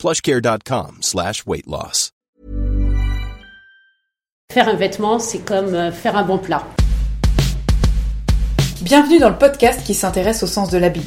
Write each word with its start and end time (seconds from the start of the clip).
plushcare.com 0.00 0.98
slash 1.02 1.44
weight 1.46 1.66
loss. 1.66 2.10
Faire 4.50 4.68
un 4.68 4.74
vêtement, 4.74 5.18
c'est 5.18 5.38
comme 5.38 5.74
euh, 5.74 5.92
faire 5.92 6.16
un 6.16 6.24
bon 6.24 6.38
plat. 6.38 6.64
Bienvenue 8.80 9.18
dans 9.18 9.28
le 9.28 9.36
podcast 9.36 9.84
qui 9.84 9.94
s'intéresse 9.94 10.42
au 10.42 10.46
sens 10.46 10.70
de 10.70 10.78
l'habit. 10.78 11.06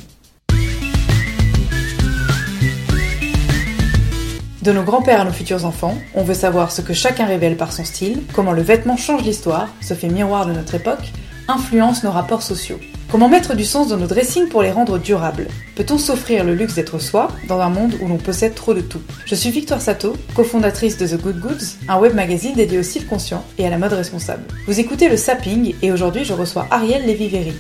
De 4.62 4.72
nos 4.72 4.84
grands-pères 4.84 5.22
à 5.22 5.26
nos 5.26 5.34
futurs 5.34 5.66
enfants, 5.66 5.98
on 6.14 6.24
veut 6.24 6.36
savoir 6.36 6.72
ce 6.72 6.82
que 6.82 6.94
chacun 6.94 7.26
révèle 7.26 7.58
par 7.58 7.74
son 7.74 7.84
style, 7.84 8.22
comment 8.34 8.54
le 8.54 8.62
vêtement 8.62 8.96
change 8.96 9.24
l'histoire, 9.24 9.68
se 9.82 9.96
fait 9.96 10.08
miroir 10.08 10.46
de 10.46 10.54
notre 10.54 10.76
époque, 10.76 11.12
influence 11.50 12.04
nos 12.04 12.12
rapports 12.12 12.44
sociaux. 12.44 12.80
Comment 13.14 13.30
mettre 13.30 13.56
du 13.56 13.64
sens 13.64 13.90
dans 13.90 13.98
nos 13.98 14.08
dressings 14.08 14.50
pour 14.50 14.64
les 14.64 14.72
rendre 14.72 14.98
durables? 14.98 15.48
Peut-on 15.76 16.00
s'offrir 16.00 16.44
le 16.44 16.56
luxe 16.56 16.74
d'être 16.74 16.98
soi 16.98 17.28
dans 17.48 17.60
un 17.60 17.70
monde 17.70 17.94
où 18.02 18.08
l'on 18.08 18.18
possède 18.18 18.56
trop 18.56 18.74
de 18.74 18.82
tout? 18.82 19.02
Je 19.28 19.36
suis 19.36 19.52
Victoire 19.52 19.82
Sato, 19.82 20.18
cofondatrice 20.34 20.98
de 20.98 21.06
The 21.06 21.22
Good 21.22 21.40
Goods, 21.40 21.78
un 21.88 22.00
web 22.00 22.16
magazine 22.16 22.56
dédié 22.56 22.80
au 22.80 22.84
style 22.84 23.06
conscient 23.06 23.46
et 23.60 23.68
à 23.68 23.70
la 23.70 23.78
mode 23.78 23.94
responsable. 23.94 24.46
Vous 24.66 24.80
écoutez 24.80 25.10
le 25.10 25.18
Sapping 25.18 25.76
et 25.84 25.92
aujourd'hui 25.92 26.26
je 26.26 26.34
reçois 26.34 26.66
Ariel 26.72 27.06
Lévy-Véry. 27.06 27.54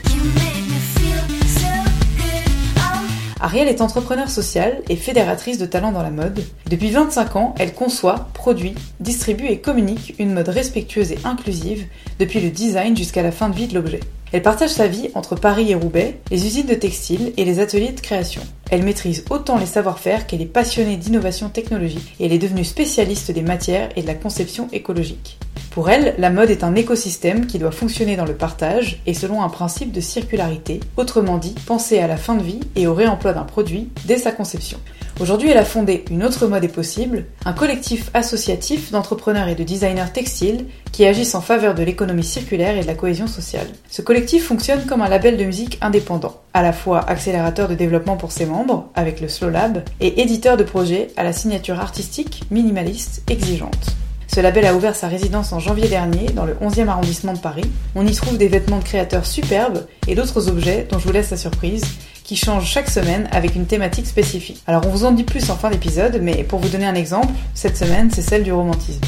Ariel 3.44 3.67
est 3.67 3.81
entrepreneur 3.81 4.30
social 4.30 4.81
et 4.88 4.95
fédératrice 4.95 5.58
de 5.58 5.66
talents 5.66 5.91
dans 5.91 6.02
la 6.02 6.11
mode. 6.11 6.45
Depuis 6.69 6.91
25 6.91 7.36
ans, 7.36 7.55
elle 7.59 7.73
conçoit, 7.73 8.30
produit, 8.33 8.73
distribue 9.02 9.47
et 9.47 9.59
communique 9.59 10.16
une 10.17 10.33
mode 10.33 10.47
respectueuse 10.47 11.11
et 11.11 11.19
inclusive, 11.25 11.86
depuis 12.19 12.39
le 12.39 12.52
design 12.52 12.95
jusqu'à 12.95 13.21
la 13.21 13.33
fin 13.33 13.49
de 13.49 13.55
vie 13.55 13.67
de 13.67 13.73
l'objet. 13.73 13.99
Elle 14.31 14.44
partage 14.44 14.69
sa 14.69 14.88
vie 14.88 15.09
entre 15.14 15.36
Paris 15.36 15.71
et 15.71 15.75
Roubaix, 15.75 16.21
les 16.31 16.45
usines 16.45 16.67
de 16.67 16.73
textile 16.73 17.33
et 17.36 17.44
les 17.44 17.59
ateliers 17.59 17.91
de 17.91 17.99
création. 17.99 18.41
Elle 18.71 18.83
maîtrise 18.83 19.25
autant 19.30 19.58
les 19.58 19.66
savoir-faire 19.66 20.25
qu'elle 20.25 20.41
est 20.41 20.45
passionnée 20.45 20.95
d'innovation 20.95 21.49
technologique 21.49 22.16
et 22.21 22.27
elle 22.27 22.33
est 22.33 22.39
devenue 22.39 22.64
spécialiste 22.64 23.30
des 23.30 23.41
matières 23.41 23.89
et 23.97 24.03
de 24.03 24.08
la 24.08 24.16
conception 24.16 24.69
écologique. 24.71 25.38
Pour 25.73 25.89
elle, 25.89 26.13
la 26.19 26.29
mode 26.29 26.52
est 26.52 26.63
un 26.63 26.75
écosystème 26.75 27.47
qui 27.47 27.57
doit 27.57 27.71
fonctionner 27.71 28.16
dans 28.16 28.25
le 28.25 28.35
partage 28.35 29.02
et 29.07 29.16
selon 29.16 29.41
un 29.41 29.49
principe 29.49 29.91
de 29.91 30.02
circularité, 30.02 30.80
autrement 30.97 31.39
dit, 31.39 31.55
penser 31.65 31.97
à 31.97 32.05
la 32.05 32.15
fin 32.15 32.35
de 32.35 32.43
vie 32.43 32.59
et 32.75 32.85
au 32.85 32.93
réemploi 32.93 33.33
d'un 33.33 33.41
produit 33.41 33.89
dès 34.05 34.19
sa 34.19 34.31
conception. 34.31 34.77
Aujourd'hui, 35.19 35.49
elle 35.49 35.57
a 35.57 35.65
fondé 35.65 36.05
Une 36.11 36.23
autre 36.23 36.45
mode 36.45 36.63
est 36.63 36.67
possible, 36.67 37.25
un 37.43 37.53
collectif 37.53 38.11
associatif 38.13 38.91
d'entrepreneurs 38.91 39.47
et 39.47 39.55
de 39.55 39.63
designers 39.63 40.11
textiles 40.13 40.67
qui 40.91 41.07
agissent 41.07 41.33
en 41.33 41.41
faveur 41.41 41.73
de 41.73 41.81
l'économie 41.81 42.23
circulaire 42.23 42.77
et 42.77 42.81
de 42.81 42.87
la 42.87 42.93
cohésion 42.93 43.25
sociale. 43.25 43.67
Ce 43.89 44.03
collectif 44.03 44.45
fonctionne 44.45 44.85
comme 44.85 45.02
un 45.02 45.09
label 45.09 45.37
de 45.37 45.43
musique 45.43 45.80
indépendant, 45.81 46.39
à 46.53 46.61
la 46.61 46.73
fois 46.73 46.99
accélérateur 46.99 47.67
de 47.67 47.73
développement 47.73 48.15
pour 48.15 48.31
ses 48.31 48.45
membres, 48.45 48.91
avec 48.93 49.21
le 49.21 49.27
Slow 49.27 49.49
Lab, 49.49 49.83
et 49.99 50.21
éditeur 50.21 50.55
de 50.55 50.63
projets 50.63 51.08
à 51.17 51.23
la 51.23 51.33
signature 51.33 51.80
artistique 51.80 52.43
minimaliste 52.52 53.23
exigeante. 53.27 53.95
Ce 54.34 54.39
label 54.39 54.66
a 54.66 54.73
ouvert 54.73 54.95
sa 54.95 55.08
résidence 55.08 55.53
en 55.53 55.59
janvier 55.59 55.88
dernier 55.88 56.26
dans 56.26 56.45
le 56.45 56.56
11e 56.56 56.88
arrondissement 56.88 57.34
de 57.34 57.38
Paris. 57.38 57.70
On 57.94 58.08
y 58.08 58.16
trouve 58.16 58.39
des 58.39 58.48
vêtements 58.48 58.80
de 58.80 58.84
créateurs 58.84 59.28
superbes 59.28 59.86
et 60.08 60.16
d'autres 60.16 60.50
objets 60.50 60.88
dont 60.89 60.98
je 60.98 61.06
vous 61.06 61.14
laisse 61.14 61.30
la 61.30 61.38
surprise 61.38 61.83
qui 62.23 62.36
change 62.36 62.66
chaque 62.66 62.89
semaine 62.89 63.30
avec 63.32 63.55
une 63.55 63.67
thématique 63.67 64.08
spécifique. 64.08 64.64
Alors 64.66 64.88
on 64.88 64.89
vous 64.89 65.05
en 65.05 65.11
dit 65.11 65.23
plus 65.23 65.52
en 65.52 65.55
fin 65.55 65.70
d'épisode, 65.70 66.17
mais 66.20 66.43
pour 66.43 66.58
vous 66.58 66.70
donner 66.70 66.88
un 66.88 66.95
exemple, 66.95 67.32
cette 67.54 67.77
semaine 67.77 68.10
c'est 68.10 68.23
celle 68.23 68.42
du 68.42 68.52
romantisme. 68.52 69.02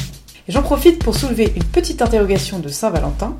J'en 0.46 0.62
profite 0.62 1.02
pour 1.02 1.16
soulever 1.16 1.52
une 1.56 1.64
petite 1.64 2.02
interrogation 2.02 2.60
de 2.60 2.68
Saint-Valentin. 2.68 3.36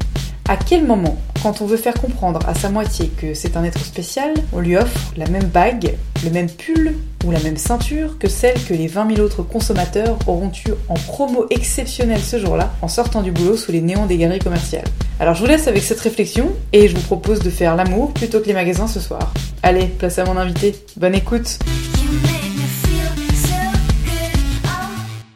À 0.49 0.57
quel 0.57 0.87
moment, 0.87 1.17
quand 1.43 1.61
on 1.61 1.67
veut 1.67 1.77
faire 1.77 1.95
comprendre 1.95 2.39
à 2.47 2.55
sa 2.55 2.69
moitié 2.69 3.09
que 3.09 3.35
c'est 3.35 3.57
un 3.57 3.65
être 3.65 3.85
spécial, 3.85 4.33
on 4.53 4.61
lui 4.61 4.77
offre 4.77 5.13
la 5.17 5.27
même 5.27 5.47
bague, 5.47 5.97
le 6.25 6.31
même 6.31 6.49
pull 6.49 6.95
ou 7.25 7.33
la 7.33 7.41
même 7.41 7.57
ceinture 7.57 8.17
que 8.17 8.29
celle 8.29 8.55
que 8.63 8.73
les 8.73 8.87
20 8.87 9.17
000 9.17 9.27
autres 9.27 9.43
consommateurs 9.43 10.17
auront 10.29 10.53
eu 10.65 10.71
en 10.89 10.95
promo 10.95 11.47
exceptionnelle 11.51 12.21
ce 12.21 12.39
jour-là 12.39 12.73
en 12.81 12.87
sortant 12.87 13.23
du 13.23 13.33
boulot 13.33 13.57
sous 13.57 13.73
les 13.73 13.81
néons 13.81 14.07
des 14.07 14.19
galeries 14.19 14.39
commerciales? 14.39 14.85
Alors 15.19 15.35
je 15.35 15.41
vous 15.41 15.49
laisse 15.49 15.67
avec 15.67 15.83
cette 15.83 16.01
réflexion 16.01 16.53
et 16.73 16.87
je 16.87 16.95
vous 16.95 17.03
propose 17.03 17.41
de 17.41 17.51
faire 17.51 17.75
l'amour 17.75 18.13
plutôt 18.13 18.39
que 18.39 18.47
les 18.47 18.55
magasins 18.55 18.87
ce 18.87 19.01
soir. 19.01 19.35
Allez, 19.65 19.87
place 19.87 20.21
à 20.21 20.25
mon 20.27 20.37
invité. 20.37 20.77
Bonne 20.97 21.17
écoute. 21.17 21.59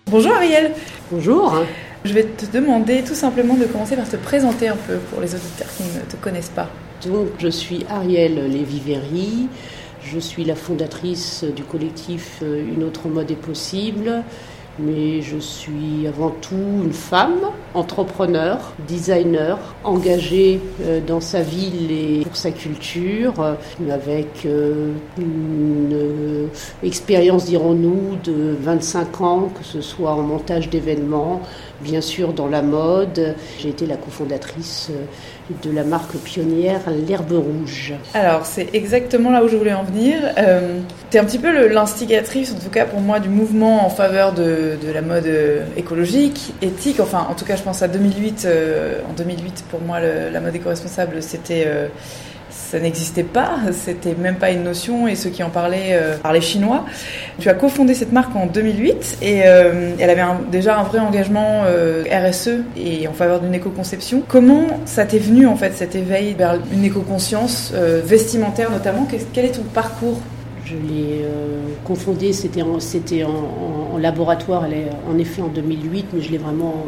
Bonjour 0.06 0.32
Ariel. 0.32 0.70
Bonjour. 1.10 1.64
Je 2.02 2.14
vais 2.14 2.24
te 2.24 2.46
demander 2.46 3.02
tout 3.02 3.14
simplement 3.14 3.54
de 3.54 3.66
commencer 3.66 3.94
par 3.94 4.08
te 4.08 4.16
présenter 4.16 4.68
un 4.68 4.76
peu 4.76 4.96
pour 5.10 5.20
les 5.20 5.34
auditeurs 5.34 5.68
qui 5.76 5.82
ne 5.82 6.00
te 6.00 6.16
connaissent 6.16 6.48
pas. 6.48 6.70
Donc, 7.04 7.28
je 7.38 7.48
suis 7.48 7.84
Ariel 7.90 8.50
Lévy-Véry. 8.50 9.48
Je 10.02 10.18
suis 10.18 10.44
la 10.44 10.54
fondatrice 10.54 11.44
du 11.44 11.62
collectif 11.62 12.42
Une 12.42 12.84
autre 12.84 13.08
mode 13.08 13.30
est 13.30 13.36
possible 13.36 14.24
mais 14.78 15.20
je 15.20 15.38
suis 15.38 16.06
avant 16.06 16.30
tout 16.30 16.82
une 16.84 16.92
femme, 16.92 17.40
entrepreneur, 17.74 18.72
designer, 18.86 19.58
engagée 19.84 20.60
euh, 20.82 21.00
dans 21.04 21.20
sa 21.20 21.42
ville 21.42 21.90
et 21.90 22.24
pour 22.24 22.36
sa 22.36 22.50
culture, 22.50 23.34
euh, 23.40 23.54
avec 23.90 24.46
euh, 24.46 24.92
une 25.18 26.48
expérience, 26.82 27.46
dirons-nous, 27.46 28.16
de 28.24 28.56
25 28.60 29.20
ans, 29.20 29.50
que 29.56 29.64
ce 29.64 29.80
soit 29.80 30.12
en 30.12 30.22
montage 30.22 30.70
d'événements, 30.70 31.42
bien 31.80 32.00
sûr 32.00 32.32
dans 32.32 32.48
la 32.48 32.62
mode. 32.62 33.34
J'ai 33.58 33.68
été 33.68 33.86
la 33.86 33.96
cofondatrice 33.96 34.90
de 35.62 35.70
la 35.70 35.84
marque 35.84 36.16
pionnière 36.16 36.80
L'Herbe 36.90 37.32
Rouge. 37.32 37.94
Alors, 38.14 38.46
c'est 38.46 38.74
exactement 38.74 39.30
là 39.30 39.42
où 39.44 39.48
je 39.48 39.56
voulais 39.56 39.72
en 39.72 39.82
venir. 39.82 40.18
Euh, 40.38 40.80
tu 41.10 41.16
es 41.16 41.20
un 41.20 41.24
petit 41.24 41.38
peu 41.38 41.68
l'instigatrice, 41.68 42.52
en 42.52 42.58
tout 42.58 42.70
cas 42.70 42.84
pour 42.84 43.00
moi, 43.00 43.20
du 43.20 43.28
mouvement 43.28 43.84
en 43.84 43.90
faveur 43.90 44.32
de, 44.32 44.76
la 44.92 45.02
mode 45.02 45.26
euh, 45.26 45.64
écologique, 45.76 46.54
éthique. 46.62 47.00
Enfin, 47.00 47.26
en 47.28 47.34
tout 47.34 47.44
cas, 47.44 47.56
je 47.56 47.62
pense 47.62 47.82
à 47.82 47.88
2008. 47.88 48.44
Euh, 48.46 49.00
en 49.08 49.12
2008, 49.12 49.64
pour 49.70 49.80
moi, 49.80 49.98
la 50.00 50.40
mode 50.40 50.54
éco-responsable, 50.54 51.22
c'était 51.22 51.66
ça 52.70 52.78
n'existait 52.78 53.24
pas, 53.24 53.58
c'était 53.72 54.14
même 54.14 54.36
pas 54.36 54.52
une 54.52 54.62
notion 54.62 55.08
et 55.08 55.16
ceux 55.16 55.30
qui 55.30 55.42
en 55.42 55.50
parlaient 55.50 55.90
euh, 55.90 56.16
parlaient 56.18 56.40
chinois. 56.40 56.84
Tu 57.40 57.48
as 57.48 57.54
cofondé 57.54 57.94
cette 57.94 58.12
marque 58.12 58.36
en 58.36 58.46
2008 58.46 59.18
et 59.22 59.42
euh, 59.44 59.94
elle 59.98 60.08
avait 60.08 60.22
déjà 60.52 60.78
un 60.78 60.84
vrai 60.84 61.00
engagement 61.00 61.62
euh, 61.66 62.04
RSE 62.12 62.60
et 62.76 63.08
en 63.08 63.12
faveur 63.12 63.40
d'une 63.40 63.54
éco-conception. 63.54 64.22
Comment 64.28 64.68
ça 64.84 65.04
t'est 65.04 65.18
venu 65.18 65.48
en 65.48 65.56
fait 65.56 65.72
cet 65.74 65.96
éveil 65.96 66.34
vers 66.34 66.60
une 66.72 66.84
éco-conscience 66.84 67.72
vestimentaire 68.04 68.70
notamment? 68.70 69.08
Quel 69.32 69.46
est 69.46 69.52
ton 69.52 69.62
parcours? 69.62 70.20
Je 70.64 70.74
l'ai 70.74 71.24
confondé, 71.82 72.32
c'était 72.32 72.62
en, 73.24 73.98
laboratoire, 73.98 74.66
en 75.10 75.18
effet 75.18 75.42
en 75.42 75.48
2008, 75.48 76.06
mais 76.12 76.20
je 76.20 76.30
l'ai 76.30 76.38
vraiment 76.38 76.86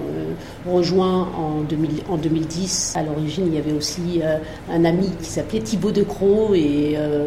rejoint 0.66 1.28
en, 1.36 1.62
2000, 1.62 1.90
en 2.08 2.16
2010. 2.16 2.94
À 2.96 3.02
l'origine, 3.02 3.46
il 3.48 3.54
y 3.54 3.58
avait 3.58 3.72
aussi 3.72 4.20
euh, 4.22 4.38
un 4.70 4.84
ami 4.84 5.10
qui 5.22 5.30
s'appelait 5.30 5.60
Thibaut 5.60 5.90
Decroix 5.90 6.56
et 6.56 6.94
euh, 6.96 7.26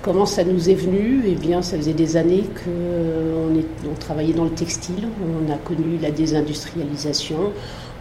comment 0.00 0.26
ça 0.26 0.44
nous 0.44 0.70
est 0.70 0.74
venu? 0.74 1.22
Eh 1.26 1.34
bien, 1.34 1.62
ça 1.62 1.76
faisait 1.76 1.92
des 1.92 2.16
années 2.16 2.44
qu'on 2.64 3.90
on 3.90 3.94
travaillait 3.98 4.34
dans 4.34 4.44
le 4.44 4.50
textile, 4.50 5.08
on 5.22 5.52
a 5.52 5.56
connu 5.56 5.98
la 6.00 6.10
désindustrialisation, 6.10 7.52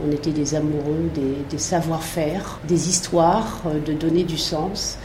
on 0.06 0.12
était 0.12 0.31
des 0.31 0.56
amoureux 0.56 1.10
des, 1.50 1.57
savoir-faire, 1.57 2.60
des 2.68 2.90
histoires, 2.90 3.62
euh, 3.68 3.80
de 3.80 3.94
donner 3.94 4.24
du 4.24 4.38
sens. 4.38 4.98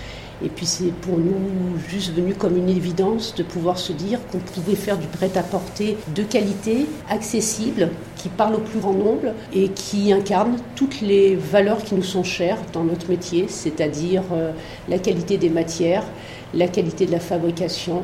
Et 0.45 0.49
puis 0.49 0.67
c'est 0.67 0.93
pour 0.93 1.17
nous 1.17 1.79
juste 1.89 2.15
venu 2.15 2.35
comme 2.35 2.57
une 2.57 2.69
évidence 2.69 3.35
de 3.35 3.43
pouvoir 3.43 3.79
se 3.79 3.93
dire 3.93 4.19
qu'on 4.31 4.39
pouvait 4.39 4.77
faire 4.77 4.99
du 4.99 5.07
prêt-à-porter 5.07 5.97
de 6.15 6.23
qualité, 6.23 6.87
accessible, 7.09 7.91
qui 8.17 8.29
parle 8.29 8.57
au 8.57 8.59
plus 8.61 8.81
grand 8.81 8.93
nombre 8.93 9.33
et 9.55 9.69
qui 9.69 10.13
incarne 10.13 10.57
toutes 10.75 11.01
les 11.01 11.37
valeurs 11.37 11.83
qui 11.83 11.95
nous 11.95 12.03
sont 12.03 12.25
chères 12.25 12.59
dans 12.73 12.85
notre 12.85 13.09
métier, 13.09 13.47
c'est-à-dire 13.49 14.23
euh, 14.33 14.53
la 14.89 14.99
qualité 14.99 15.39
des 15.39 15.49
matières, 15.49 16.05
la 16.53 16.69
qualité 16.69 17.07
de 17.07 17.13
la 17.13 17.21
fabrication, 17.21 18.03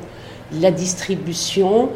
la 0.60 0.70
distribution 0.70 1.90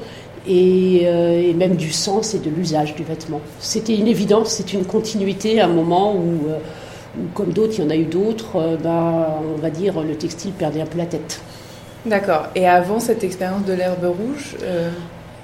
et, 0.46 1.02
euh, 1.04 1.54
même 1.54 1.76
du 1.76 1.92
sens 1.92 2.34
et 2.34 2.38
de 2.38 2.50
l'usage 2.50 2.94
du 2.94 3.04
vêtement. 3.04 3.40
C'était 3.58 3.96
une 3.96 4.06
évidence, 4.06 4.50
c'est 4.50 4.74
une 4.74 4.84
continuité 4.84 5.60
à 5.60 5.64
un 5.64 5.72
moment 5.72 6.14
où... 6.14 6.50
Euh, 6.50 6.58
comme 7.34 7.52
d'autres, 7.52 7.74
il 7.78 7.84
y 7.84 7.86
en 7.86 7.90
a 7.90 7.96
eu 7.96 8.04
d'autres, 8.04 8.56
euh, 8.56 8.76
bah, 8.76 9.40
on 9.42 9.60
va 9.60 9.70
dire 9.70 10.00
le 10.00 10.16
textile 10.16 10.52
perdait 10.52 10.80
un 10.80 10.86
peu 10.86 10.98
la 10.98 11.06
tête. 11.06 11.40
D'accord. 12.04 12.46
Et 12.54 12.68
avant 12.68 13.00
cette 13.00 13.24
expérience 13.24 13.64
de 13.64 13.72
l'herbe 13.72 14.04
rouge 14.04 14.56
euh, 14.62 14.90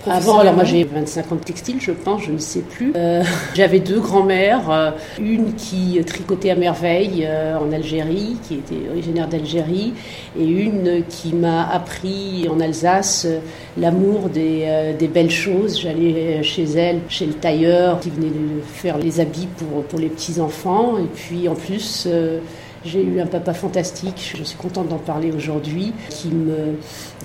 Avant, 0.06 0.40
alors 0.40 0.54
moi 0.54 0.64
j'ai 0.64 0.82
25 0.82 1.32
ans 1.32 1.34
de 1.36 1.40
textile, 1.40 1.76
je 1.80 1.92
pense, 1.92 2.22
je 2.22 2.32
ne 2.32 2.38
sais 2.38 2.60
plus. 2.60 2.92
Euh, 2.96 3.22
j'avais 3.54 3.78
deux 3.78 4.00
grands-mères, 4.00 4.68
euh, 4.70 4.90
une 5.20 5.54
qui 5.54 6.00
tricotait 6.04 6.50
à 6.50 6.56
merveille 6.56 7.24
euh, 7.24 7.56
en 7.56 7.70
Algérie, 7.72 8.36
qui 8.42 8.54
était 8.54 8.88
originaire 8.90 9.28
d'Algérie, 9.28 9.94
et 10.38 10.44
une 10.44 11.04
qui 11.08 11.32
m'a 11.34 11.68
appris 11.68 12.48
en 12.50 12.58
Alsace 12.58 13.26
l'amour 13.78 14.28
des, 14.28 14.94
des, 14.98 15.08
belles 15.08 15.30
choses. 15.30 15.80
J'allais 15.80 16.42
chez 16.42 16.64
elle, 16.64 17.00
chez 17.08 17.26
le 17.26 17.34
tailleur, 17.34 18.00
qui 18.00 18.10
venait 18.10 18.28
de 18.28 18.60
faire 18.64 18.98
les 18.98 19.20
habits 19.20 19.48
pour, 19.56 19.84
pour 19.84 19.98
les 19.98 20.08
petits-enfants, 20.08 20.98
et 20.98 21.08
puis 21.14 21.48
en 21.48 21.54
plus... 21.54 22.08
J'ai 22.84 23.04
eu 23.04 23.20
un 23.20 23.26
papa 23.26 23.54
fantastique, 23.54 24.34
je 24.36 24.42
suis 24.42 24.56
contente 24.56 24.88
d'en 24.88 24.98
parler 24.98 25.30
aujourd'hui, 25.30 25.92
qui 26.10 26.28
me 26.28 26.76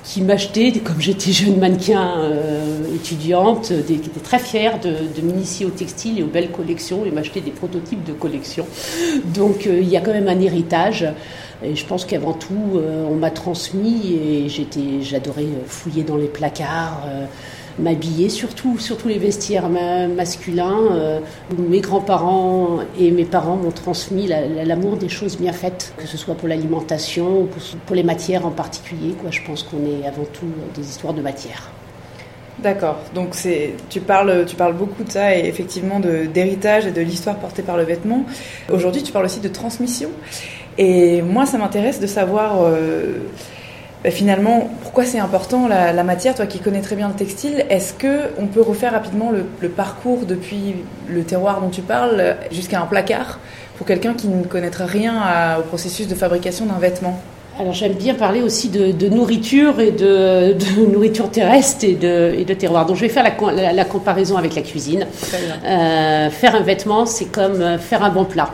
qui 0.04 0.22
m'achetait, 0.22 0.72
comme 0.72 1.02
j'étais 1.02 1.32
jeune 1.34 1.60
mannequin 1.60 2.20
euh, 2.20 2.96
étudiante, 2.96 3.74
des, 3.74 3.96
qui 3.96 4.10
était 4.10 4.20
très 4.22 4.40
fière 4.40 4.80
de, 4.80 4.90
de 4.90 5.22
m'initier 5.22 5.66
au 5.66 5.70
textile 5.70 6.20
et 6.20 6.24
aux 6.24 6.28
belles 6.28 6.52
collections 6.52 7.06
et 7.06 7.12
m'acheter 7.12 7.42
des 7.42 7.52
prototypes 7.52 8.04
de 8.06 8.14
collections. 8.14 8.66
Donc 9.36 9.68
euh, 9.68 9.80
il 9.82 9.90
y 9.90 9.98
a 9.98 10.02
quand 10.02 10.14
même 10.14 10.30
un 10.30 10.40
héritage. 10.40 11.06
Et 11.64 11.76
je 11.76 11.86
pense 11.86 12.06
qu'avant 12.06 12.34
tout, 12.34 12.76
euh, 12.76 13.06
on 13.10 13.16
m'a 13.16 13.32
transmis 13.32 14.14
et 14.14 14.48
j'étais, 14.48 15.02
j'adorais 15.02 15.48
fouiller 15.66 16.04
dans 16.04 16.18
les 16.18 16.28
placards 16.28 17.04
m'habiller, 17.80 18.30
surtout, 18.30 18.78
surtout 18.80 19.08
les 19.08 19.18
vestiaires 19.18 19.70
masculins. 19.70 20.80
Euh, 20.92 21.20
mes 21.58 21.80
grands-parents 21.80 22.80
et 23.00 23.12
mes 23.12 23.26
parents 23.26 23.56
m'ont 23.56 23.72
transmis 23.72 24.28
l'amour 24.28 24.98
des 24.98 25.10
choses 25.10 25.38
bien 25.38 25.54
faites, 25.54 25.94
que 25.98 26.08
ce 26.08 26.18
soit 26.18 26.36
pour 26.36 26.48
l'alimentation 26.48 27.42
ou 27.42 27.50
pour, 27.86 27.96
les 27.96 28.04
matières 28.04 28.46
en 28.46 28.52
particulier. 28.52 29.14
Quoi. 29.20 29.32
Je 29.32 29.42
pense 29.46 29.64
qu'on 29.64 29.78
est 29.86 30.08
avant 30.08 30.26
tout 30.26 30.48
des 30.76 30.88
histoires 30.88 31.14
de 31.14 31.22
matière. 31.22 31.72
D'accord. 32.60 32.98
Donc 33.14 33.36
tu 33.90 34.00
parles, 34.00 34.46
tu 34.48 34.56
parles 34.56 34.74
beaucoup 34.74 35.04
de 35.04 35.12
ça 35.12 35.36
et 35.36 35.46
effectivement 35.48 36.00
d'héritage 36.00 36.88
et 36.88 36.92
de 36.92 37.02
l'histoire 37.02 37.38
portée 37.38 37.62
par 37.62 37.78
le 37.78 37.84
vêtement. 37.84 38.26
Aujourd'hui, 38.72 39.04
tu 39.04 39.12
parles 39.12 39.26
aussi 39.26 39.40
de 39.40 39.48
transmission. 39.48 40.10
Et 40.80 41.22
moi, 41.22 41.46
ça 41.46 41.58
m'intéresse 41.58 42.00
de 42.00 42.08
savoir. 42.08 42.62
Euh, 42.62 43.20
bah, 44.04 44.12
finalement, 44.12 44.70
pourquoi 44.98 45.12
c'est 45.12 45.20
important 45.20 45.68
la, 45.68 46.04
matière 46.04 46.34
Toi 46.34 46.48
qui 46.48 46.58
connais 46.58 46.82
très 46.82 46.96
bien 46.96 47.08
le 47.08 47.14
textile, 47.14 47.68
est-ce 47.70 47.94
que 47.94 48.32
on 48.40 48.48
peut 48.48 48.64
refaire 48.64 48.94
rapidement 48.94 49.30
le, 49.30 49.70
parcours 49.70 50.26
depuis 50.28 50.74
le 51.08 51.22
terroir 51.22 51.62
dont 51.62 51.70
tu 51.70 51.84
parles 51.84 52.36
jusqu'à 52.50 52.82
un 52.82 52.88
placard 52.88 53.38
pour 53.78 53.86
quelqu'un 53.86 54.16
qui 54.16 54.28
ne 54.28 54.44
connaîtrait 54.44 54.86
rien 54.86 55.60
au 55.60 55.62
processus 55.62 56.08
de 56.08 56.16
fabrication 56.16 56.66
d'un 56.66 56.80
vêtement? 56.80 57.22
Alors 57.60 57.74
j'aime 57.74 57.94
bien 57.94 58.16
parler 58.16 58.42
aussi 58.42 58.70
de, 58.70 59.08
nourriture 59.10 59.80
et 59.80 59.92
de, 59.92 60.56
nourriture 60.92 61.30
terrestre 61.30 61.86
et 61.86 61.94
de, 61.94 62.34
et 62.36 62.44
de, 62.44 62.56
terroir. 62.56 62.88
Donc 62.88 62.96
je 62.96 63.02
vais 63.02 63.10
faire 63.10 63.24
la, 63.24 63.86
comparaison 63.86 64.36
avec 64.36 64.56
la 64.56 64.64
cuisine. 64.64 65.06
Euh, 65.64 66.32
faire 66.32 66.56
un 66.56 66.62
vêtement, 66.62 67.06
c'est 67.06 67.26
comme 67.26 67.62
euh, 67.62 67.78
faire 67.78 68.04
un 68.04 68.10
bon 68.10 68.26
plat. 68.26 68.50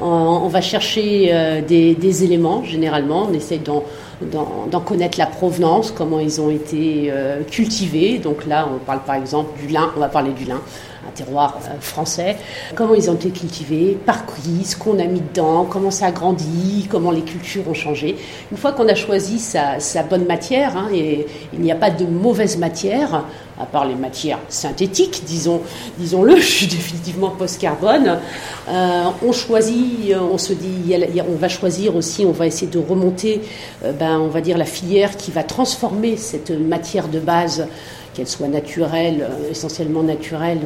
On, 0.00 0.48
va 0.48 0.60
chercher 0.60 1.30
euh, 1.32 1.60
des, 1.60 1.94
des, 1.94 2.24
éléments, 2.24 2.64
généralement, 2.64 3.28
on 3.30 3.32
essaie 3.32 3.58
d'en 3.58 3.84
d'en 4.22 4.80
connaître 4.80 5.18
la 5.18 5.26
provenance, 5.26 5.92
comment 5.92 6.20
ils 6.20 6.40
ont 6.40 6.50
été 6.50 7.08
euh, 7.10 7.42
cultivés. 7.44 8.18
Donc 8.18 8.46
là, 8.46 8.68
on 8.72 8.78
parle 8.78 9.00
par 9.00 9.14
exemple 9.14 9.58
du 9.60 9.68
lin, 9.68 9.90
on 9.96 10.00
va 10.00 10.08
parler 10.08 10.32
du 10.32 10.44
lin, 10.44 10.60
un 11.08 11.10
terroir 11.10 11.58
euh, 11.64 11.80
français. 11.80 12.36
Comment 12.74 12.94
ils 12.94 13.10
ont 13.10 13.14
été 13.14 13.30
cultivés, 13.30 13.98
par 14.06 14.24
qui, 14.26 14.64
ce 14.64 14.76
qu'on 14.76 14.98
a 14.98 15.04
mis 15.04 15.20
dedans, 15.20 15.64
comment 15.64 15.90
ça 15.90 16.06
a 16.06 16.10
grandi, 16.10 16.86
comment 16.90 17.10
les 17.10 17.22
cultures 17.22 17.68
ont 17.68 17.74
changé. 17.74 18.16
Une 18.50 18.58
fois 18.58 18.72
qu'on 18.72 18.88
a 18.88 18.94
choisi 18.94 19.38
sa, 19.38 19.78
bonne 20.08 20.26
matière, 20.26 20.76
hein, 20.76 20.88
et 20.92 21.26
il 21.52 21.60
n'y 21.60 21.72
a 21.72 21.76
pas 21.76 21.90
de 21.90 22.04
mauvaise 22.04 22.58
matière, 22.58 23.24
à 23.60 23.66
part 23.66 23.86
les 23.86 23.94
matières 23.94 24.38
synthétiques, 24.48 25.22
disons, 25.26 25.62
disons-le, 25.98 26.36
je 26.36 26.46
suis 26.46 26.66
définitivement 26.78 27.30
post-carbone. 27.30 28.18
Euh, 28.68 29.04
on 29.26 29.32
choisit, 29.32 30.14
on 30.14 30.38
se 30.38 30.52
dit, 30.52 30.94
on 31.28 31.36
va 31.36 31.48
choisir 31.48 31.96
aussi, 31.96 32.24
on 32.24 32.32
va 32.32 32.46
essayer 32.46 32.70
de 32.70 32.78
remonter, 32.78 33.42
euh, 33.84 33.92
ben, 33.92 34.18
on 34.18 34.28
va 34.28 34.40
dire 34.40 34.58
la 34.58 34.64
filière 34.64 35.16
qui 35.16 35.30
va 35.30 35.42
transformer 35.42 36.16
cette 36.16 36.50
matière 36.50 37.08
de 37.08 37.18
base 37.18 37.66
qu'elle 38.18 38.26
soit 38.26 38.48
naturelle, 38.48 39.20
euh, 39.30 39.52
essentiellement 39.52 40.02
naturelle, 40.02 40.58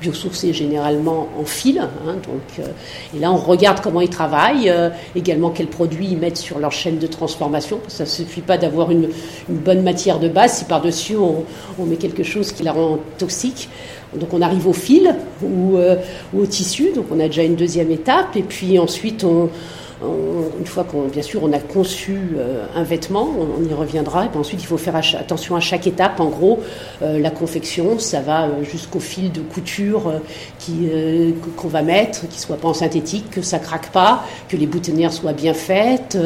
biosourcée 0.00 0.52
généralement 0.52 1.26
en 1.36 1.44
fil. 1.44 1.78
Hein, 1.80 2.14
donc, 2.14 2.60
euh, 2.60 2.68
et 3.16 3.18
là, 3.18 3.32
on 3.32 3.36
regarde 3.36 3.80
comment 3.80 4.00
ils 4.00 4.08
travaillent, 4.08 4.70
euh, 4.70 4.90
également 5.16 5.50
quels 5.50 5.66
produits 5.66 6.06
ils 6.12 6.18
mettent 6.18 6.36
sur 6.36 6.60
leur 6.60 6.70
chaîne 6.70 6.98
de 6.98 7.08
transformation. 7.08 7.80
Ça 7.88 8.04
ne 8.04 8.08
suffit 8.08 8.42
pas 8.42 8.58
d'avoir 8.58 8.92
une, 8.92 9.08
bonne 9.48 9.82
matière 9.82 10.20
de 10.20 10.28
base 10.28 10.58
si 10.58 10.64
par-dessus 10.66 11.16
on, 11.16 11.44
met 11.84 11.96
quelque 11.96 12.22
chose 12.22 12.52
qui 12.52 12.62
la 12.62 12.70
rend 12.72 13.00
toxique. 13.18 13.68
Donc 14.14 14.32
on 14.32 14.40
arrive 14.40 14.68
au 14.68 14.72
fil 14.72 15.12
ou, 15.42 15.78
ou 16.32 16.40
au 16.40 16.46
tissu, 16.46 16.90
donc 16.94 17.06
on 17.10 17.18
a 17.18 17.26
déjà 17.26 17.42
une 17.42 17.56
deuxième 17.56 17.90
étape, 17.90 18.36
et 18.36 18.42
puis 18.42 18.78
ensuite 18.78 19.24
on, 19.24 19.48
une 20.02 20.66
fois 20.66 20.84
qu'on, 20.84 21.08
bien 21.08 21.22
sûr, 21.22 21.42
on 21.42 21.52
a 21.52 21.58
conçu 21.58 22.18
euh, 22.36 22.64
un 22.74 22.84
vêtement, 22.84 23.28
on, 23.38 23.62
y 23.68 23.74
reviendra. 23.74 24.24
Et 24.24 24.28
puis 24.28 24.38
ensuite, 24.38 24.62
il 24.62 24.66
faut 24.66 24.78
faire 24.78 24.96
attention 24.96 25.56
à 25.56 25.60
chaque 25.60 25.86
étape. 25.86 26.20
En 26.20 26.30
gros, 26.30 26.60
euh, 27.02 27.18
la 27.18 27.30
confection, 27.30 27.98
ça 27.98 28.20
va 28.20 28.44
euh, 28.44 28.64
jusqu'au 28.64 29.00
fil 29.00 29.30
de 29.30 29.40
couture 29.40 30.20
qui, 30.58 30.88
qu'on 31.56 31.68
va 31.68 31.82
mettre, 31.82 32.28
qui 32.28 32.40
soit 32.40 32.56
pas 32.56 32.68
en 32.68 32.74
synthétique, 32.74 33.30
que 33.30 33.42
ça 33.42 33.58
craque 33.58 33.92
pas, 33.92 34.24
que 34.48 34.56
les 34.56 34.66
boutonnières 34.66 35.12
soient 35.12 35.32
bien 35.32 35.54
faites, 35.54 36.16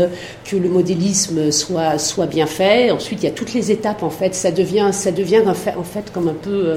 que 0.45 0.57
le 0.57 0.69
modélisme 0.69 1.51
soit 1.51 1.99
soit 1.99 2.27
bien 2.27 2.47
fait. 2.47 2.91
Ensuite, 2.91 3.23
il 3.23 3.27
y 3.27 3.29
a 3.29 3.33
toutes 3.33 3.55
les 3.55 3.73
étapes. 3.73 4.03
En 4.03 4.11
fait, 4.11 4.35
ça 4.35 4.51
devient 4.51 4.91
ça 4.93 5.11
devient 5.11 5.43
en 5.47 5.55
fait 5.55 6.13
comme 6.13 6.29
un 6.29 6.35
peu 6.35 6.77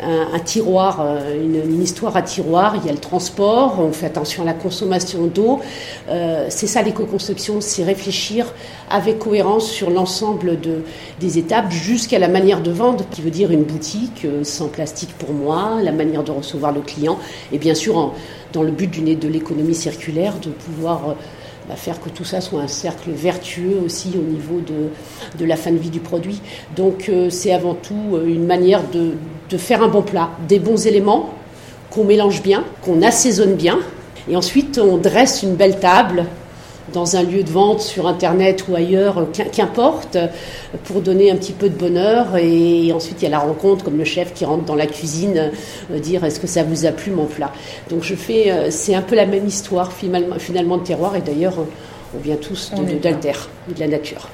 un, 0.00 0.38
tiroir, 0.38 1.00
euh, 1.00 1.64
une, 1.64 1.82
histoire 1.82 2.16
à 2.16 2.22
tiroir. 2.22 2.76
Il 2.76 2.86
y 2.86 2.88
a 2.88 2.92
le 2.92 2.98
transport, 2.98 3.78
on 3.80 3.92
fait 3.92 4.06
attention 4.06 4.42
à 4.42 4.46
la 4.46 4.52
consommation 4.52 5.26
d'eau. 5.26 5.60
Euh, 6.08 6.46
c'est 6.50 6.66
ça 6.66 6.82
l'éco-conception, 6.82 7.60
c'est 7.60 7.84
réfléchir 7.84 8.46
avec 8.90 9.18
cohérence 9.18 9.70
sur 9.70 9.90
l'ensemble 9.90 10.60
de, 10.60 10.82
des 11.20 11.38
étapes 11.38 11.70
jusqu'à 11.70 12.18
la 12.18 12.28
manière 12.28 12.62
de 12.62 12.70
vendre, 12.70 13.04
qui 13.10 13.22
veut 13.22 13.30
dire 13.30 13.50
une 13.50 13.64
boutique 13.64 14.24
euh, 14.24 14.44
sans 14.44 14.68
plastique 14.68 15.10
pour 15.18 15.32
moi, 15.32 15.78
la 15.82 15.92
manière 15.92 16.22
de 16.22 16.30
recevoir 16.30 16.72
le 16.72 16.80
client, 16.80 17.18
et 17.52 17.58
bien 17.58 17.74
sûr 17.74 18.12
dans 18.52 18.62
le 18.62 18.70
but 18.70 18.90
du, 18.90 19.14
de 19.14 19.28
l'économie 19.28 19.74
circulaire, 19.74 20.34
de 20.40 20.50
pouvoir 20.50 21.16
faire 21.76 22.00
que 22.00 22.08
tout 22.08 22.24
ça 22.24 22.40
soit 22.40 22.60
un 22.60 22.68
cercle 22.68 23.10
vertueux 23.10 23.78
aussi 23.84 24.12
au 24.14 24.22
niveau 24.22 24.60
de, 24.60 24.88
de 25.38 25.44
la 25.44 25.56
fin 25.56 25.70
de 25.70 25.78
vie 25.78 25.90
du 25.90 26.00
produit. 26.00 26.40
Donc 26.76 27.08
euh, 27.08 27.30
c'est 27.30 27.52
avant 27.52 27.74
tout 27.74 28.14
euh, 28.14 28.26
une 28.26 28.46
manière 28.46 28.82
de, 28.88 29.12
de 29.50 29.56
faire 29.58 29.82
un 29.82 29.88
bon 29.88 30.02
plat, 30.02 30.30
des 30.48 30.58
bons 30.58 30.86
éléments 30.86 31.34
qu'on 31.90 32.04
mélange 32.04 32.42
bien, 32.42 32.64
qu'on 32.82 33.02
assaisonne 33.02 33.54
bien, 33.54 33.78
et 34.28 34.36
ensuite 34.36 34.78
on 34.78 34.98
dresse 34.98 35.42
une 35.42 35.54
belle 35.54 35.78
table 35.80 36.26
dans 36.92 37.16
un 37.16 37.22
lieu 37.22 37.42
de 37.42 37.50
vente 37.50 37.80
sur 37.80 38.06
Internet 38.06 38.64
ou 38.68 38.74
ailleurs, 38.74 39.26
qu'importe, 39.52 40.16
pour 40.84 41.00
donner 41.00 41.30
un 41.30 41.36
petit 41.36 41.52
peu 41.52 41.68
de 41.68 41.74
bonheur. 41.74 42.36
Et 42.36 42.92
ensuite, 42.92 43.20
il 43.20 43.24
y 43.24 43.28
a 43.28 43.30
la 43.30 43.38
rencontre, 43.38 43.84
comme 43.84 43.98
le 43.98 44.04
chef 44.04 44.32
qui 44.32 44.44
rentre 44.44 44.64
dans 44.64 44.74
la 44.74 44.86
cuisine, 44.86 45.50
euh, 45.92 45.98
dire 45.98 46.24
est-ce 46.24 46.40
que 46.40 46.46
ça 46.46 46.62
vous 46.62 46.86
a 46.86 46.92
plu 46.92 47.10
mon 47.10 47.26
plat? 47.26 47.52
Donc 47.90 48.02
je 48.02 48.14
fais, 48.14 48.50
euh, 48.50 48.70
c'est 48.70 48.94
un 48.94 49.02
peu 49.02 49.16
la 49.16 49.26
même 49.26 49.46
histoire 49.46 49.92
finalement, 49.92 50.78
de 50.78 50.84
terroir. 50.84 51.16
Et 51.16 51.20
d'ailleurs, 51.20 51.54
on 52.16 52.20
vient 52.20 52.36
tous 52.36 52.72
d'Alter, 53.02 53.32
de, 53.68 53.74
de 53.74 53.80
la 53.80 53.88
nature. 53.88 54.28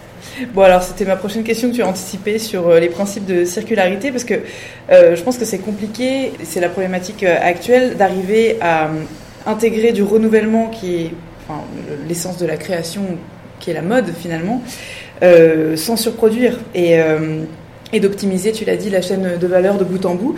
Bon, 0.55 0.63
alors 0.63 0.83
c'était 0.83 1.05
ma 1.05 1.17
prochaine 1.17 1.45
question 1.45 1.71
que 1.71 1.75
tu 1.75 1.83
as 1.83 1.89
anticipée 1.89 2.39
sur 2.39 2.69
euh, 2.69 2.81
les 2.81 2.89
principes 2.89 3.27
de 3.27 3.45
circularité, 3.45 4.11
parce 4.11 4.25
que 4.25 4.35
je 4.91 5.23
pense 5.23 5.39
que 5.39 5.45
c'est 5.45 5.59
compliqué, 5.59 6.33
c'est 6.45 6.61
la 6.61 6.69
problématique 6.69 7.25
actuelle, 7.25 7.97
d'arriver 7.97 8.57
à 8.61 8.91
intégrer 9.47 9.93
du 9.93 10.03
renouvellement 10.03 10.69
qui 10.69 10.95
est 10.97 11.11
l'essence 12.09 12.39
de 12.39 12.47
la 12.47 12.57
création 12.57 13.03
qui 13.61 13.71
est 13.71 13.75
la 13.75 13.83
mode 13.83 14.13
finalement, 14.21 14.63
euh, 15.23 15.77
sans 15.77 15.97
surproduire 15.97 16.59
et, 16.75 17.01
euh, 17.01 17.43
et 17.93 18.01
d'optimiser, 18.01 18.53
tu 18.53 18.65
l'as 18.65 18.77
dit, 18.77 18.91
la 18.91 19.01
chaîne 19.01 19.39
de 19.41 19.47
valeur 19.47 19.79
de 19.79 19.85
bout 19.85 20.05
en 20.05 20.15
bout. 20.15 20.37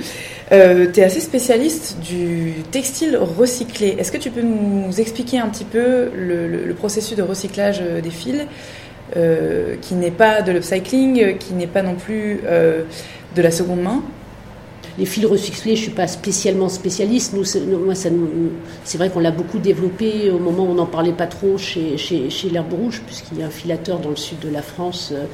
Euh, 0.53 0.87
tu 0.93 1.01
es 1.01 1.03
assez 1.03 1.21
spécialiste 1.21 1.99
du 2.01 2.53
textile 2.71 3.17
recyclé. 3.17 3.97
Est-ce 3.99 4.13
que 4.13 4.19
tu 4.19 4.31
peux 4.31 4.43
nous 4.43 5.01
expliquer 5.01 5.39
un 5.39 5.49
petit 5.49 5.65
peu 5.65 6.11
le, 6.15 6.73
processus 6.75 7.17
de 7.17 7.23
recyclage 7.23 7.81
des 7.81 8.11
fils, 8.11 8.47
qui 9.81 9.95
n'est 9.95 10.11
pas 10.11 10.43
de 10.43 10.53
l'upcycling, 10.53 11.39
qui 11.39 11.55
n'est 11.55 11.67
pas 11.67 11.83
non 11.83 11.95
plus 11.95 12.41
de 13.35 13.43
la 13.43 13.51
seconde 13.51 13.81
main? 13.81 14.03
Les 14.99 15.05
fils 15.05 15.26
recyclés, 15.26 15.76
je 15.76 15.83
suis 15.83 15.91
pas 15.91 16.07
spécialement 16.07 16.69
spécialiste. 16.69 17.35
C'est 18.85 18.99
vrai 18.99 19.11
qu'on 19.11 19.21
l'a 19.21 19.31
beaucoup 19.31 19.59
développé 19.59 20.31
au 20.31 20.38
moment 20.38 20.65
où 20.65 20.71
on 20.71 20.75
n'en 20.75 20.87
parlait 20.87 21.12
pas 21.12 21.26
trop 21.26 21.59
chez, 21.59 21.99
chez, 21.99 22.31
chez 22.31 22.49
l'herbe 22.49 22.73
rouge, 22.73 23.03
puisqu'il 23.05 23.38
y 23.38 23.43
a 23.43 23.47
un 23.47 23.50
filateur 23.50 23.99
dans 23.99 24.11
le 24.11 24.17
sud 24.17 24.38
de 24.41 24.49
la 24.49 24.62
France 24.62 25.12
euh, 25.12 25.25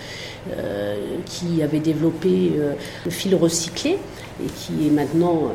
euh, 0.57 0.97
qui 1.27 1.63
avait 1.63 1.81
développé 1.81 2.53
euh, 2.59 2.73
le 3.05 3.11
fil 3.11 3.35
recyclé 3.35 3.99
et 4.43 4.47
qui 4.47 4.89
est 4.89 4.91
maintenant 4.91 5.53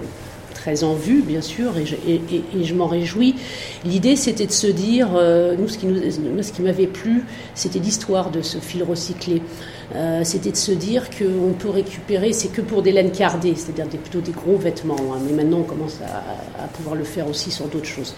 très 0.68 0.84
en 0.84 0.96
vue, 0.96 1.22
bien 1.22 1.42
sûr, 1.42 1.72
et 1.78 1.86
je, 1.86 2.74
m'en 2.74 2.88
réjouis. 2.88 3.36
L'idée, 3.86 4.18
c'était 4.18 4.48
de 4.48 4.52
se 4.52 4.68
dire, 4.68 5.12
nous, 5.58 5.70
ce 5.70 5.78
qui, 5.78 5.86
nous, 5.86 6.44
ce 6.44 6.52
qui 6.52 6.62
m'avait 6.62 6.88
plu, 6.88 7.24
c'était 7.56 7.80
l'histoire 7.80 8.32
de 8.32 8.42
ce 8.42 8.58
fil 8.58 8.84
recyclé. 8.84 9.42
Euh, 9.96 10.22
c'était 10.26 10.52
de 10.52 10.58
se 10.58 10.74
dire 10.74 11.10
qu'on 11.10 11.54
peut 11.54 11.70
récupérer, 11.70 12.34
c'est 12.34 12.50
que 12.50 12.60
pour 12.60 12.82
des 12.82 12.92
laines 12.92 13.12
cardées, 13.12 13.56
c'est-à-dire 13.56 13.88
plutôt 13.88 14.20
des 14.20 14.34
gros 14.34 14.58
vêtements, 14.58 14.98
hein, 15.14 15.20
mais 15.26 15.32
maintenant 15.32 15.60
on 15.60 15.64
commence 15.64 16.00
à, 16.02 16.68
pouvoir 16.68 16.96
le 16.96 17.06
faire 17.06 17.28
aussi 17.30 17.52
sur 17.52 17.68
d'autres 17.68 17.86
choses. 17.86 18.14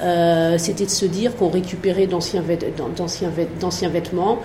Euh, 0.00 0.56
c'était 0.58 0.84
de 0.84 0.90
se 0.90 1.06
dire 1.06 1.34
qu'on 1.36 1.48
récupérait 1.48 2.06
d'anciens 2.06 2.40
vêtements, 2.40 4.38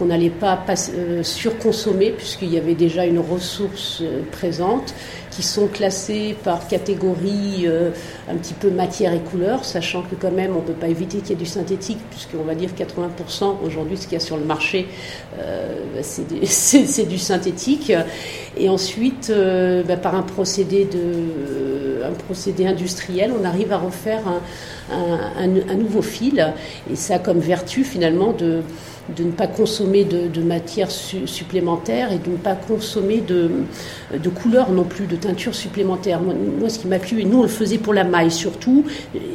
qu'on 0.00 0.06
n'allait 0.06 0.30
pas, 0.30 0.64
euh, 0.94 1.22
surconsommer, 1.22 2.10
puisqu'il 2.10 2.52
y 2.52 2.56
avait 2.56 2.74
déjà 2.74 3.04
une 3.04 3.18
ressource 3.18 4.02
présente, 4.32 4.94
qui 5.30 5.42
sont 5.42 5.68
classés 5.68 6.36
par 6.42 6.66
catégorie 6.66 7.64
euh, 7.64 7.90
un 8.28 8.34
petit 8.34 8.54
peu 8.54 8.70
matière 8.70 9.12
et 9.14 9.20
couleur, 9.20 9.64
sachant 9.64 10.02
que 10.02 10.14
quand 10.14 10.32
même 10.32 10.52
on 10.56 10.60
ne 10.60 10.66
peut 10.66 10.72
pas 10.72 10.88
éviter 10.88 11.18
qu'il 11.18 11.30
y 11.30 11.32
ait 11.32 11.36
du 11.36 11.46
synthétique, 11.46 11.98
puisqu'on 12.10 12.44
va 12.44 12.54
dire 12.54 12.70
80% 12.70 13.64
aujourd'hui 13.64 13.96
ce 13.96 14.04
qu'il 14.04 14.14
y 14.14 14.16
a 14.16 14.20
sur 14.20 14.36
le 14.36 14.44
marché, 14.44 14.88
euh, 15.38 16.02
c'est 16.44 17.08
du 17.08 17.18
synthétique. 17.18 17.92
Et 18.56 18.68
ensuite, 18.68 19.30
euh, 19.30 19.82
bah, 19.84 19.96
par 19.96 20.14
un 20.14 20.22
procédé, 20.22 20.84
de, 20.84 22.04
un 22.04 22.12
procédé 22.12 22.66
industriel, 22.66 23.32
on 23.38 23.44
arrive 23.44 23.72
à 23.72 23.78
refaire 23.78 24.22
un, 24.92 25.42
un 25.42 25.74
nouveau 25.76 26.02
fil, 26.02 26.52
et 26.90 26.96
ça 26.96 27.14
a 27.14 27.18
comme 27.18 27.38
vertu 27.38 27.84
finalement 27.84 28.32
de 28.32 28.62
de 29.16 29.24
ne 29.24 29.30
pas 29.30 29.46
consommer 29.46 30.04
de, 30.04 30.28
de 30.28 30.42
matières 30.42 30.90
supplémentaires 30.90 32.12
et 32.12 32.18
de 32.18 32.30
ne 32.30 32.36
pas 32.36 32.54
consommer 32.54 33.20
de, 33.20 33.50
couleurs 34.30 34.70
non 34.70 34.84
plus, 34.84 35.06
de 35.06 35.16
teintures 35.16 35.54
supplémentaires. 35.54 36.20
Moi, 36.20 36.68
ce 36.68 36.78
qui 36.78 36.86
m'a 36.86 36.98
plu, 36.98 37.20
et 37.20 37.24
nous 37.24 37.38
on 37.38 37.42
le 37.42 37.48
faisait 37.48 37.78
pour 37.78 37.94
la 37.94 38.04
maille 38.04 38.30
surtout, 38.30 38.84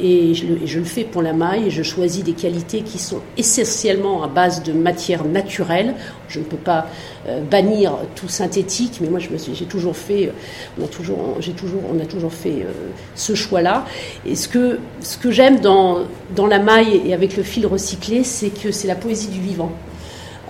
et 0.00 0.34
je, 0.34 0.46
le, 0.46 0.58
je 0.66 0.78
le 0.78 0.84
fais 0.84 1.04
pour 1.04 1.22
la 1.22 1.32
maille, 1.32 1.66
et 1.66 1.70
je 1.70 1.82
choisis 1.82 2.24
des 2.24 2.32
qualités 2.32 2.82
qui 2.82 2.98
sont 2.98 3.20
essentiellement 3.36 4.22
à 4.22 4.28
base 4.28 4.62
de 4.62 4.72
matières 4.72 5.24
naturelles. 5.24 5.94
Je 6.28 6.40
ne 6.40 6.44
peux 6.44 6.56
pas 6.56 6.86
euh, 7.28 7.42
bannir 7.42 7.92
tout 8.14 8.28
synthétique, 8.28 8.98
mais 9.00 9.08
moi 9.08 9.18
j'ai 9.20 9.66
toujours 9.66 9.96
fait, 9.96 10.32
on 10.80 10.84
a 10.84 10.88
toujours, 10.88 11.36
j'ai 11.40 11.52
toujours, 11.52 11.82
on 11.92 12.00
a 12.00 12.06
toujours 12.06 12.32
fait 12.32 12.62
euh, 12.62 12.72
ce 13.14 13.34
choix-là. 13.34 13.84
Et 14.24 14.34
ce 14.34 14.48
que, 14.48 14.78
ce 15.00 15.18
que 15.18 15.30
j'aime 15.30 15.60
dans, 15.60 16.00
dans 16.34 16.46
la 16.46 16.58
maille 16.58 17.02
et 17.04 17.14
avec 17.14 17.36
le 17.36 17.42
fil 17.42 17.66
recyclé, 17.66 18.24
c'est 18.24 18.50
que 18.50 18.70
c'est 18.70 18.88
la 18.88 18.96
poésie 18.96 19.28
du 19.28 19.40
vivant. 19.40 19.72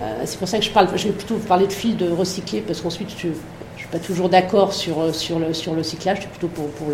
Euh, 0.01 0.21
c'est 0.25 0.37
pour 0.37 0.47
ça 0.47 0.59
que 0.59 0.65
je 0.65 0.71
parle, 0.71 0.89
je 0.95 1.07
vais 1.07 1.13
plutôt 1.13 1.35
parler 1.35 1.65
de 1.65 1.73
fil 1.73 1.97
de 1.97 2.09
recyclé 2.09 2.61
parce 2.61 2.81
qu'ensuite 2.81 3.09
je, 3.17 3.29
pas 3.91 3.99
toujours 3.99 4.27
d'accord 4.27 4.73
sur, 4.73 4.99
euh, 4.99 5.13
sur, 5.13 5.39
le, 5.39 5.53
sur 5.53 5.73
le 5.73 5.83
cyclage, 5.83 6.17
je 6.17 6.21
suis 6.23 6.29
plutôt, 6.29 6.47
pour, 6.47 6.67
pour 6.71 6.87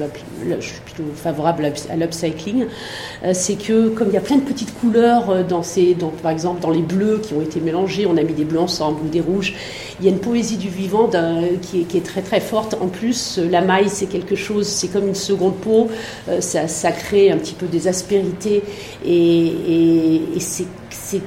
je 0.59 0.65
suis 0.65 0.81
plutôt 0.81 1.03
favorable 1.15 1.71
à 1.89 1.95
l'upcycling. 1.95 2.65
Euh, 3.23 3.31
c'est 3.33 3.55
que 3.55 3.89
comme 3.89 4.09
il 4.09 4.13
y 4.13 4.17
a 4.17 4.21
plein 4.21 4.38
de 4.38 4.43
petites 4.43 4.73
couleurs 4.75 5.29
euh, 5.29 5.43
dans 5.43 5.63
ces, 5.63 5.95
donc, 5.95 6.13
par 6.17 6.31
exemple 6.31 6.62
dans 6.62 6.69
les 6.69 6.81
bleus 6.81 7.19
qui 7.23 7.33
ont 7.33 7.41
été 7.41 7.59
mélangés, 7.59 8.05
on 8.05 8.15
a 8.17 8.23
mis 8.23 8.33
des 8.33 8.45
bleus 8.45 8.59
ensemble 8.59 9.01
ou 9.05 9.09
des 9.09 9.21
rouges, 9.21 9.55
il 10.00 10.05
y 10.05 10.07
a 10.07 10.12
une 10.12 10.19
poésie 10.19 10.57
du 10.57 10.69
vivant 10.69 11.09
qui 11.62 11.81
est, 11.81 11.83
qui, 11.83 11.97
est, 11.97 12.05
très 12.05 12.21
très 12.21 12.39
forte. 12.39 12.75
En 12.79 12.88
plus, 12.88 13.38
la 13.38 13.62
maille 13.62 13.89
c'est 13.89 14.07
quelque 14.07 14.35
chose, 14.35 14.67
c'est 14.67 14.88
comme 14.88 15.07
une 15.07 15.15
seconde 15.15 15.55
peau, 15.57 15.89
ça, 16.39 16.67
ça, 16.67 16.91
crée 16.91 17.31
un 17.31 17.38
petit 17.38 17.53
peu 17.53 17.67
des 17.67 17.88
aspérités 17.88 18.63
et, 19.05 19.45
et 20.35 20.39
c'est 20.39 20.65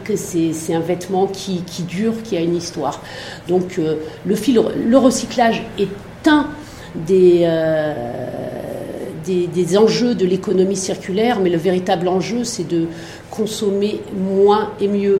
que 0.04 0.16
c'est 0.16 0.75
un 0.75 0.80
vêtement 0.80 1.26
qui, 1.26 1.62
qui, 1.62 1.82
dure, 1.82 2.23
qui 2.23 2.37
a 2.37 2.40
une 2.40 2.56
histoire. 2.56 3.02
Donc 3.49 3.78
le 4.25 4.35
fil, 4.35 4.61
le 4.76 4.99
recyclage 4.99 5.62
est 5.78 5.88
un 6.28 6.49
euh, 7.11 7.94
des, 9.25 9.46
des, 9.49 9.76
enjeux 9.76 10.14
de 10.14 10.25
l'économie 10.25 10.76
circulaire, 10.76 11.40
mais 11.40 11.50
le 11.50 11.58
véritable 11.58 12.06
enjeu, 12.06 12.44
c'est 12.44 12.66
de 12.66 12.87
consommer 13.30 14.00
moins 14.14 14.73
et 14.80 14.87
mieux. 14.87 15.18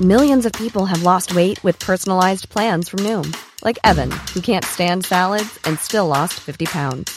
Millions 0.00 0.44
of 0.44 0.52
people 0.52 0.86
have 0.86 1.04
lost 1.04 1.36
weight 1.36 1.62
with 1.62 1.78
personalized 1.78 2.48
plans 2.48 2.88
from 2.88 3.00
Noom, 3.04 3.32
like 3.62 3.78
Evan, 3.84 4.10
who 4.34 4.40
can't 4.40 4.64
stand 4.64 5.04
salads 5.04 5.58
and 5.64 5.78
still 5.78 6.08
lost 6.08 6.34
50 6.34 6.66
pounds. 6.66 7.16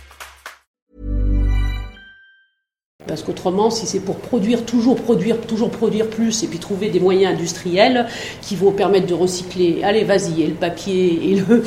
Parce 3.07 3.23
qu'autrement, 3.23 3.71
si 3.71 3.87
c'est 3.87 3.99
pour 3.99 4.17
produire, 4.17 4.63
toujours 4.63 4.95
produire, 4.95 5.41
toujours 5.41 5.71
produire 5.71 6.07
plus, 6.07 6.43
et 6.43 6.47
puis 6.47 6.59
trouver 6.59 6.89
des 6.89 6.99
moyens 6.99 7.33
industriels 7.33 8.05
qui 8.43 8.55
vont 8.55 8.71
permettre 8.71 9.07
de 9.07 9.15
recycler, 9.15 9.81
allez, 9.83 10.03
vas-y, 10.03 10.43
et 10.43 10.47
le 10.47 10.53
papier 10.53 11.31
et 11.31 11.35
le, 11.35 11.63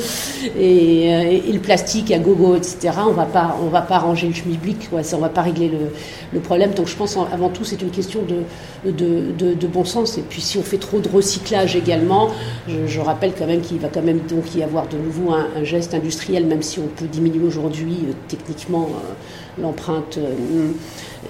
et, 0.57 1.07
et, 1.49 1.51
le 1.51 1.59
plastique 1.59 2.11
à 2.11 2.19
gogo, 2.19 2.55
etc., 2.55 2.93
on 3.05 3.11
va 3.11 3.25
pas, 3.25 3.57
on 3.61 3.67
va 3.67 3.81
pas 3.81 3.99
ranger 3.99 4.27
le 4.27 4.33
schmilblick, 4.33 4.89
quoi, 4.89 5.03
ça, 5.03 5.17
on 5.17 5.19
va 5.19 5.27
pas 5.27 5.41
régler 5.41 5.67
le, 5.67 5.91
le, 6.31 6.39
problème. 6.39 6.73
Donc 6.73 6.87
je 6.87 6.95
pense 6.95 7.17
avant 7.17 7.49
tout, 7.49 7.65
c'est 7.65 7.81
une 7.81 7.91
question 7.91 8.21
de, 8.21 8.89
de, 8.89 9.31
de, 9.37 9.53
de, 9.55 9.67
bon 9.67 9.83
sens. 9.83 10.17
Et 10.17 10.21
puis 10.21 10.39
si 10.39 10.57
on 10.57 10.63
fait 10.63 10.77
trop 10.77 10.99
de 10.99 11.09
recyclage 11.09 11.75
également, 11.75 12.29
je, 12.69 12.87
je 12.87 13.01
rappelle 13.01 13.33
quand 13.37 13.47
même 13.47 13.59
qu'il 13.59 13.79
va 13.79 13.89
quand 13.89 14.03
même 14.03 14.19
donc 14.19 14.55
y 14.55 14.63
avoir 14.63 14.87
de 14.87 14.97
nouveau 14.97 15.33
un, 15.33 15.47
un 15.57 15.63
geste 15.65 15.93
industriel, 15.93 16.45
même 16.45 16.61
si 16.61 16.79
on 16.79 16.87
peut 16.87 17.07
diminuer 17.07 17.45
aujourd'hui 17.45 17.97
euh, 18.07 18.13
techniquement. 18.29 18.89
Euh, 18.89 19.13
l'empreinte 19.61 20.17
euh, 20.17 20.71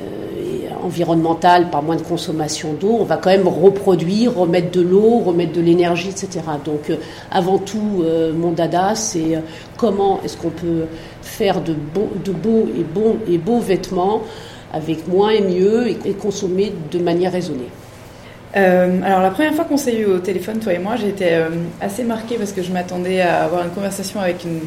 euh, 0.02 0.70
environnementale 0.84 1.70
par 1.70 1.82
moins 1.82 1.96
de 1.96 2.02
consommation 2.02 2.74
d'eau, 2.74 2.98
on 3.00 3.04
va 3.04 3.18
quand 3.18 3.30
même 3.30 3.48
reproduire, 3.48 4.36
remettre 4.36 4.72
de 4.72 4.82
l'eau, 4.82 5.20
remettre 5.20 5.54
de 5.54 5.62
l'énergie, 5.62 6.10
etc. 6.10 6.42
Donc 6.64 6.90
euh, 6.90 6.98
avant 7.32 7.58
tout, 7.58 8.04
mon 8.38 8.52
dada, 8.52 8.96
c'est 8.96 9.42
comment 9.78 10.20
est-ce 10.24 10.38
qu'on 10.38 10.50
peut 10.50 10.86
faire 11.22 11.62
de, 11.62 11.74
beaux, 11.74 13.18
et 13.28 13.38
beaux 13.38 13.60
vêtements 13.60 14.22
avec 14.74 15.08
moins 15.08 15.30
et 15.30 15.42
mieux 15.42 15.88
et 15.90 16.14
consommer 16.14 16.74
de 16.92 17.00
manière 17.00 17.32
raisonnée. 17.32 17.70
Euh, 18.56 19.02
alors 19.04 19.22
la 19.22 19.32
première 19.32 19.54
fois 19.54 19.66
qu'on 19.66 19.78
s'est 19.78 19.96
eu 19.96 20.06
au 20.06 20.20
téléphone, 20.20 20.60
toi 20.60 20.74
et 20.74 20.80
moi, 20.80 20.96
j'ai 20.96 21.10
été 21.10 21.34
euh, 21.34 21.50
assez 21.82 22.04
marquée 22.04 22.38
parce 22.38 22.54
que 22.54 22.64
je 22.64 22.72
m'attendais 22.72 23.20
à 23.20 23.44
avoir 23.44 23.64
une 23.64 23.72
conversation 23.72 24.22
avec 24.22 24.46
une, 24.46 24.62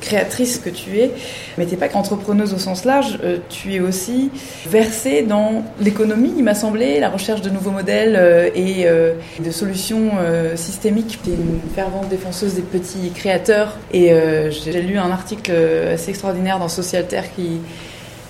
créatrice 0.00 0.58
que 0.58 0.70
tu 0.70 0.98
es, 0.98 1.12
mais 1.56 1.66
t'es 1.66 1.76
pas 1.76 1.88
qu'entrepreneuse 1.88 2.54
au 2.54 2.58
sens 2.58 2.84
large, 2.84 3.18
euh, 3.22 3.38
tu 3.48 3.74
es 3.74 3.80
aussi 3.80 4.30
versée 4.66 5.22
dans 5.22 5.64
l'économie, 5.80 6.32
il 6.36 6.44
m'a 6.44 6.54
semblé, 6.54 7.00
la 7.00 7.10
recherche 7.10 7.42
de 7.42 7.50
nouveaux 7.50 7.70
modèles 7.70 8.52
et 8.54 8.86
de 8.86 9.50
solutions 9.50 10.10
systémiques. 10.54 11.18
Tu 11.22 11.30
es 11.30 11.34
une 11.34 11.60
fervente 11.74 12.08
défenseuse 12.08 12.54
des 12.54 12.62
petits 12.62 13.10
créateurs 13.14 13.76
et 13.92 14.12
j'ai 14.50 14.82
lu 14.82 14.98
un 14.98 15.10
article 15.10 15.52
assez 15.92 16.10
extraordinaire 16.10 16.58
dans 16.58 16.68
Social 16.68 17.06
Terre 17.06 17.24
qui 17.34 17.60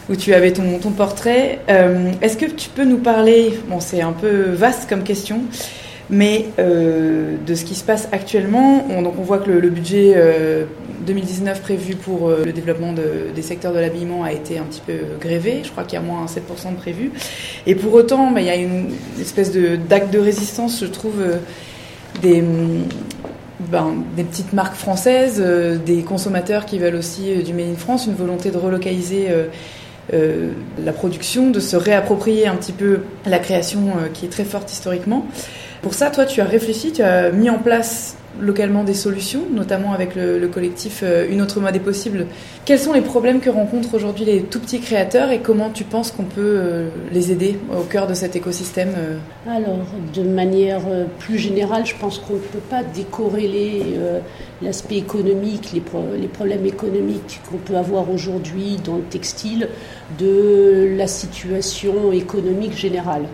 où 0.08 0.16
tu 0.16 0.32
avais 0.34 0.52
ton, 0.52 0.78
portrait. 0.96 1.60
Euh, 1.68 2.12
est-ce 2.22 2.36
que 2.36 2.46
tu 2.46 2.70
peux 2.70 2.84
nous 2.84 2.98
parler, 2.98 3.58
bon 3.68 3.80
c'est 3.80 4.00
un 4.00 4.12
peu 4.12 4.50
vaste 4.50 4.88
comme 4.88 5.02
question, 5.02 5.42
mais 6.08 6.46
euh, 6.58 7.36
de 7.46 7.54
ce 7.54 7.64
qui 7.64 7.74
se 7.74 7.84
passe 7.84 8.08
actuellement? 8.12 8.86
On, 8.90 9.02
Donc 9.02 9.14
on 9.18 9.22
voit 9.22 9.38
que 9.38 9.50
le, 9.50 9.68
budget 9.68 10.16
2019 11.06 11.58
euh, 11.58 11.60
prévu 11.60 11.94
pour 11.94 12.30
le 12.30 12.52
développement 12.52 12.92
de, 12.92 13.34
des 13.34 13.42
secteurs 13.42 13.72
de 13.72 13.78
l'habillement 13.78 14.24
a 14.24 14.32
été 14.32 14.58
un 14.58 14.64
petit 14.64 14.82
peu 14.86 14.94
grévé, 15.20 15.60
je 15.62 15.70
crois 15.70 15.84
qu'il 15.84 15.98
y 15.98 16.02
a 16.02 16.04
moins 16.04 16.24
7% 16.24 16.72
de 16.72 16.76
prévu. 16.76 17.12
Et 17.66 17.74
pour 17.74 17.92
autant, 17.92 18.30
bah, 18.30 18.40
il 18.40 18.46
y 18.46 18.50
a 18.50 18.56
une 18.56 18.86
espèce 19.20 19.52
d'acte 19.52 20.12
de, 20.12 20.18
résistance, 20.18 20.80
je 20.80 20.86
trouve, 20.86 21.22
des... 22.22 22.42
Ben, 23.72 24.04
des 24.16 24.22
petites 24.22 24.52
marques 24.52 24.76
françaises, 24.76 25.44
des 25.84 26.02
consommateurs 26.02 26.64
qui 26.64 26.78
veulent 26.78 26.94
aussi 26.94 27.42
du 27.42 27.52
Made 27.52 27.72
in 27.72 27.76
France, 27.76 28.06
une 28.06 28.14
volonté 28.14 28.52
de 28.52 28.56
relocaliser 28.56 29.26
la 30.12 30.92
production, 30.92 31.50
de 31.50 31.60
se 31.60 31.76
réapproprier 31.76 32.46
un 32.46 32.56
petit 32.56 32.72
peu 32.72 33.00
la 33.26 33.38
création 33.38 33.88
euh, 33.88 34.08
qui 34.12 34.26
est 34.26 34.30
très 34.30 34.44
forte 34.44 34.72
historiquement. 34.72 35.26
Pour 35.82 35.94
ça, 35.94 36.10
toi, 36.10 36.26
tu 36.26 36.40
as 36.40 36.44
réfléchi, 36.44 36.92
tu 36.92 37.02
as 37.02 37.30
mis 37.30 37.50
en 37.50 37.58
place 37.58 38.17
localement 38.40 38.84
des 38.84 38.94
solutions, 38.94 39.42
notamment 39.50 39.92
avec 39.92 40.14
le, 40.14 40.46
collectif 40.48 41.00
euh, 41.02 41.26
Une 41.30 41.42
autre 41.42 41.60
mode 41.60 41.74
est 41.74 41.80
possible. 41.80 42.26
Quels 42.64 42.78
sont 42.78 42.92
les 42.92 43.00
problèmes 43.00 43.40
que 43.40 43.50
rencontrent 43.50 43.94
aujourd'hui 43.94 44.24
les 44.24 44.42
tout 44.42 44.60
petits 44.60 44.80
créateurs 44.80 45.30
et 45.30 45.40
comment 45.40 45.70
tu 45.70 45.84
penses 45.84 46.10
qu'on 46.10 46.24
peut 46.24 46.84
les 47.12 47.32
aider 47.32 47.58
au 47.76 47.82
cœur 47.82 48.06
de 48.06 48.14
cet 48.14 48.36
écosystème 48.36 48.90
Alors, 49.46 49.78
de 50.14 50.22
manière 50.22 50.82
plus 51.18 51.38
générale, 51.38 51.86
je 51.86 51.94
pense 51.94 52.18
qu'on 52.18 52.34
ne 52.34 52.38
peut 52.38 52.58
pas 52.70 52.82
décorréler 52.82 53.82
l'aspect 54.60 54.96
économique, 54.96 55.72
les, 55.72 55.82
les, 56.20 56.28
problèmes 56.28 56.66
économiques 56.66 57.40
qu'on 57.50 57.56
peut 57.56 57.76
avoir 57.76 58.10
aujourd'hui 58.10 58.76
dans 58.84 58.96
le 58.96 59.02
textile 59.02 59.68
de 60.18 60.94
la 60.96 61.06
situation 61.06 62.12
économique 62.12 62.76
générale. 62.76 63.24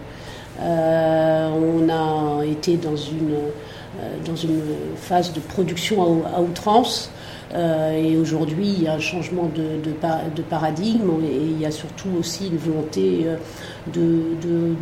on 0.61 1.89
a 1.89 2.45
été 2.45 2.77
dans 2.77 2.97
une, 2.97 3.35
dans 4.25 4.37
une 4.37 4.61
phase 4.97 5.33
de 5.33 5.41
production 5.41 6.23
à, 6.27 6.41
outrance. 6.41 7.11
et 7.55 8.17
aujourd'hui, 8.17 8.67
il 8.67 8.83
y 8.83 8.89
a 8.89 8.95
un 8.95 9.01
changement 9.01 9.51
de, 9.55 10.43
paradigme 10.43 11.11
et 11.25 11.37
il 11.37 11.61
y 11.61 11.67
a 11.67 11.71
surtout 11.71 12.09
aussi 12.19 12.49
une 12.49 12.57
volonté 12.57 13.27
de, 13.93 14.75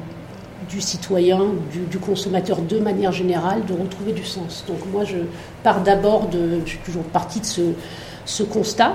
du 0.68 0.80
citoyen, 0.80 1.40
du, 1.90 1.98
consommateur 1.98 2.60
de 2.62 2.78
manière 2.78 3.12
générale, 3.12 3.64
de 3.66 3.74
retrouver 3.74 4.12
du 4.12 4.24
sens. 4.24 4.64
Donc 4.66 4.78
moi, 4.92 5.04
je 5.04 5.18
pars 5.62 5.82
d'abord 5.82 6.28
de, 6.28 6.60
je 6.64 6.70
suis 6.70 6.78
toujours 6.78 7.04
partie 7.04 7.40
de 7.40 7.74
ce 8.24 8.42
constat. 8.42 8.94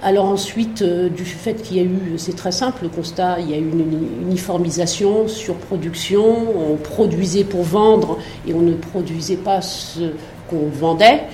Alors 0.00 0.26
ensuite, 0.26 0.82
euh, 0.82 1.08
du 1.08 1.24
fait 1.24 1.54
qu'il 1.54 1.76
y 1.76 1.80
a 1.80 1.82
eu, 1.82 2.18
c'est 2.18 2.36
très 2.36 2.52
simple, 2.52 2.84
le 2.84 2.88
constat, 2.88 3.40
il 3.40 3.50
y 3.50 3.54
a 3.54 3.56
eu 3.56 3.68
une 3.68 4.08
uniformisation 4.22 5.26
sur 5.26 5.56
production, 5.56 6.72
on 6.72 6.76
produisait 6.76 7.42
pour 7.42 7.62
vendre 7.62 8.18
et 8.46 8.54
on 8.54 8.60
ne 8.60 8.74
produisait 8.74 9.36
pas 9.36 9.60
ce 9.60 10.12
qu'on 10.48 10.68
vendait. 10.72 11.24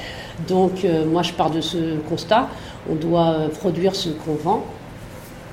Donc 0.48 0.84
euh, 0.84 1.04
moi 1.04 1.22
je 1.22 1.32
pars 1.34 1.50
de 1.50 1.60
ce 1.60 1.98
constat, 2.08 2.48
on 2.90 2.94
doit 2.94 3.48
produire 3.60 3.94
ce 3.94 4.08
qu'on 4.08 4.34
vend 4.34 4.64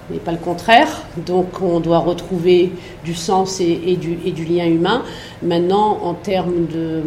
mais 0.09 0.17
pas 0.17 0.31
le 0.31 0.37
contraire. 0.37 0.87
Donc 1.25 1.61
on 1.61 1.79
doit 1.79 1.99
retrouver 1.99 2.71
du 3.03 3.13
sens 3.13 3.59
et, 3.59 3.95
du, 3.95 4.17
et 4.25 4.31
du, 4.31 4.45
lien 4.45 4.65
humain. 4.65 5.03
Maintenant, 5.41 5.99
en 6.03 6.13
termes 6.13 6.67
de, 6.67 7.01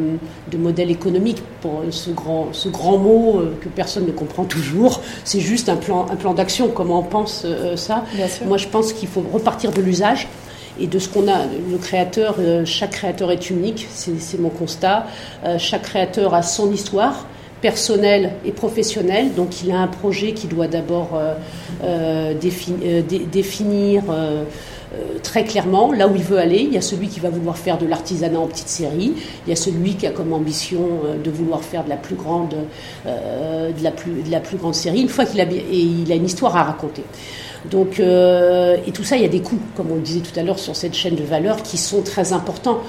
de, 0.50 0.58
modèle 0.58 0.90
économique, 0.90 1.42
pour 1.60 1.82
ce 1.90 2.10
grand, 2.10 2.48
ce 2.52 2.68
grand 2.68 2.98
mot 2.98 3.38
euh, 3.38 3.56
que 3.60 3.68
personne 3.68 4.06
ne 4.06 4.12
comprend 4.12 4.44
toujours, 4.44 5.00
c'est 5.24 5.40
juste 5.40 5.68
un 5.68 5.76
plan, 5.76 6.06
un 6.10 6.16
plan 6.16 6.34
d'action. 6.34 6.68
Comment 6.68 7.00
on 7.00 7.04
pense 7.04 7.42
euh, 7.44 7.76
ça? 7.76 8.04
Moi, 8.46 8.56
je 8.56 8.68
pense 8.68 8.92
qu'il 8.92 9.08
faut 9.08 9.24
repartir 9.32 9.72
de 9.72 9.80
l'usage 9.80 10.28
et 10.78 10.86
de 10.86 10.98
ce 10.98 11.08
qu'on 11.08 11.28
a. 11.28 11.44
Le 11.70 11.78
créateur, 11.78 12.36
euh, 12.38 12.64
chaque 12.64 12.92
créateur 12.92 13.30
est 13.30 13.50
unique, 13.50 13.86
c'est 13.90 14.40
mon 14.40 14.50
constat. 14.50 15.06
chaque 15.58 15.82
créateur 15.82 16.34
a 16.34 16.42
son 16.42 16.72
histoire 16.72 17.26
personnel 17.64 18.32
et 18.44 18.52
professionnel. 18.52 19.32
Donc 19.32 19.62
il 19.62 19.72
a 19.72 19.78
un 19.78 19.86
projet 19.86 20.32
qui 20.32 20.48
doit 20.48 20.68
d'abord 20.68 21.12
euh, 21.14 21.32
euh, 21.82 22.34
euh, 22.34 23.02
définir 23.32 24.02
très 25.22 25.44
clairement 25.44 25.90
là 25.90 26.06
où 26.06 26.14
il 26.14 26.22
veut 26.22 26.38
aller. 26.38 26.58
Il 26.58 26.74
y 26.74 26.76
a 26.76 26.82
celui 26.82 27.08
qui 27.08 27.20
va 27.20 27.30
vouloir 27.30 27.56
faire 27.56 27.78
de 27.78 27.86
l'artisanat 27.86 28.38
en 28.38 28.48
petite 28.48 28.68
série. 28.68 29.14
Il 29.46 29.48
y 29.48 29.52
a 29.52 29.56
celui 29.56 29.94
qui 29.94 30.06
a 30.06 30.10
comme 30.10 30.34
ambition 30.34 30.82
de 31.24 31.30
vouloir 31.30 31.62
faire 31.62 31.84
de 31.84 31.88
la 31.88 31.96
plus 31.96 32.16
grande, 32.16 32.54
série. 34.72 35.00
Une 35.00 35.08
fois 35.08 35.24
qu'il 35.24 35.40
a, 35.40 35.44
et 35.44 35.78
il 36.04 36.12
a 36.12 36.16
une 36.16 36.26
histoire 36.26 36.54
à 36.58 36.64
raconter. 36.64 37.02
Donc, 37.70 37.98
euh, 37.98 38.76
et 38.86 38.92
tout 38.92 39.04
ça, 39.04 39.16
il 39.16 39.22
y 39.22 39.24
a 39.24 39.28
des 39.28 39.40
coûts, 39.40 39.58
comme 39.76 39.90
on 39.90 39.94
le 39.94 40.00
disait 40.00 40.20
tout 40.20 40.38
à 40.38 40.42
l'heure, 40.42 40.58
sur 40.58 40.76
cette 40.76 40.94
chaîne 40.94 41.14
de 41.14 41.24
valeur 41.24 41.62
qui 41.62 41.78
sont 41.78 42.02
très 42.02 42.32
importants. 42.32 42.80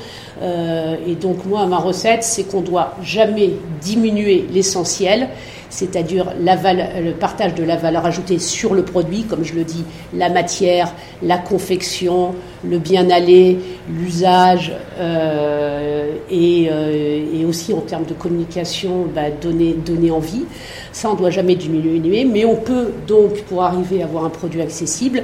Euh, 0.41 0.95
et 1.07 1.15
donc, 1.15 1.45
moi, 1.45 1.65
ma 1.65 1.77
recette, 1.77 2.23
c'est 2.23 2.43
qu'on 2.43 2.61
doit 2.61 2.95
jamais 3.01 3.51
diminuer 3.81 4.45
l'essentiel, 4.51 5.29
c'est-à-dire 5.75 6.33
le 6.39 7.11
partage 7.11 7.53
de 7.53 7.63
la 7.63 7.75
valeur 7.75 8.05
ajoutée 8.05 8.39
sur 8.39 8.73
le 8.73 8.85
produit, 8.85 9.23
comme 9.23 9.43
je 9.43 9.53
le 9.53 9.65
dis, 9.65 9.83
la 10.13 10.29
matière, 10.29 10.93
la 11.21 11.37
confection, 11.37 12.33
le 12.63 12.79
bien-aller, 12.79 13.59
l'usage, 13.89 14.71
euh, 14.99 16.13
et, 16.31 16.63
et, 16.63 17.45
aussi 17.45 17.73
en 17.73 17.81
termes 17.81 18.05
de 18.05 18.13
communication, 18.13 19.05
bah, 19.13 19.29
donner, 19.29 19.73
donner 19.73 20.11
envie. 20.11 20.45
Ça, 20.93 21.09
on 21.09 21.13
ne 21.13 21.17
doit 21.17 21.29
jamais 21.29 21.55
diminuer, 21.55 22.23
mais 22.23 22.45
on 22.45 22.55
peut 22.55 22.93
donc, 23.05 23.41
pour 23.43 23.61
arriver 23.63 24.01
à 24.01 24.05
avoir 24.05 24.23
un 24.23 24.29
produit 24.29 24.61
accessible, 24.61 25.23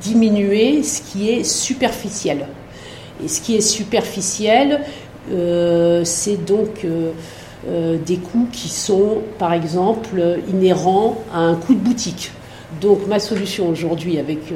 diminuer 0.00 0.82
ce 0.82 1.00
qui 1.00 1.30
est 1.30 1.44
superficiel. 1.44 2.46
Et 3.24 3.28
ce 3.28 3.40
qui 3.40 3.54
est 3.54 3.60
superficiel, 3.60 4.80
euh, 5.30 6.02
c'est 6.04 6.44
donc 6.44 6.84
euh, 7.66 7.94
euh, 7.94 7.98
des 7.98 8.16
coûts 8.16 8.48
qui 8.52 8.68
sont, 8.68 9.18
par 9.38 9.52
exemple, 9.52 10.22
inhérents 10.52 11.18
à 11.32 11.38
un 11.38 11.54
coût 11.54 11.74
de 11.74 11.80
boutique. 11.80 12.32
Donc 12.80 13.06
ma 13.06 13.18
solution 13.18 13.68
aujourd'hui 13.68 14.18
avec 14.18 14.52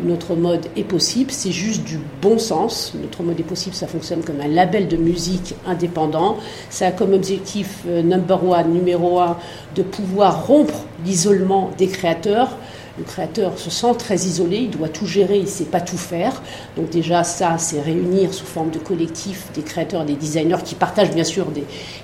notre 0.00 0.34
mode 0.34 0.66
est 0.76 0.84
possible, 0.84 1.30
c'est 1.30 1.52
juste 1.52 1.84
du 1.84 1.98
bon 2.20 2.38
sens. 2.38 2.92
Notre 3.00 3.22
mode 3.22 3.38
est 3.38 3.44
possible, 3.44 3.74
ça 3.74 3.86
fonctionne 3.86 4.22
comme 4.22 4.40
un 4.40 4.48
label 4.48 4.88
de 4.88 4.96
musique 4.96 5.54
indépendant. 5.66 6.38
Ça 6.70 6.88
a 6.88 6.90
comme 6.90 7.12
objectif 7.12 7.82
euh, 7.86 8.02
number 8.02 8.40
numéro 8.66 9.20
un, 9.20 9.36
de 9.76 9.82
pouvoir 9.82 10.46
rompre 10.46 10.84
l'isolement 11.04 11.70
des 11.78 11.86
créateurs. 11.86 12.56
Le 12.96 13.04
créateur 13.04 13.58
se 13.58 13.70
sent 13.70 13.94
très 13.98 14.14
isolé, 14.14 14.58
il 14.58 14.70
doit 14.70 14.88
tout 14.88 15.06
gérer, 15.06 15.36
il 15.38 15.44
ne 15.44 15.48
sait 15.48 15.64
pas 15.64 15.80
tout 15.80 15.96
faire. 15.96 16.40
Donc 16.76 16.90
déjà, 16.90 17.24
ça, 17.24 17.58
c'est 17.58 17.80
réunir 17.80 18.32
sous 18.32 18.46
forme 18.46 18.70
de 18.70 18.78
collectif 18.78 19.46
des 19.54 19.62
créateurs 19.62 20.04
des 20.04 20.14
designers 20.14 20.62
qui 20.64 20.76
partagent 20.76 21.10
bien 21.10 21.24
sûr 21.24 21.46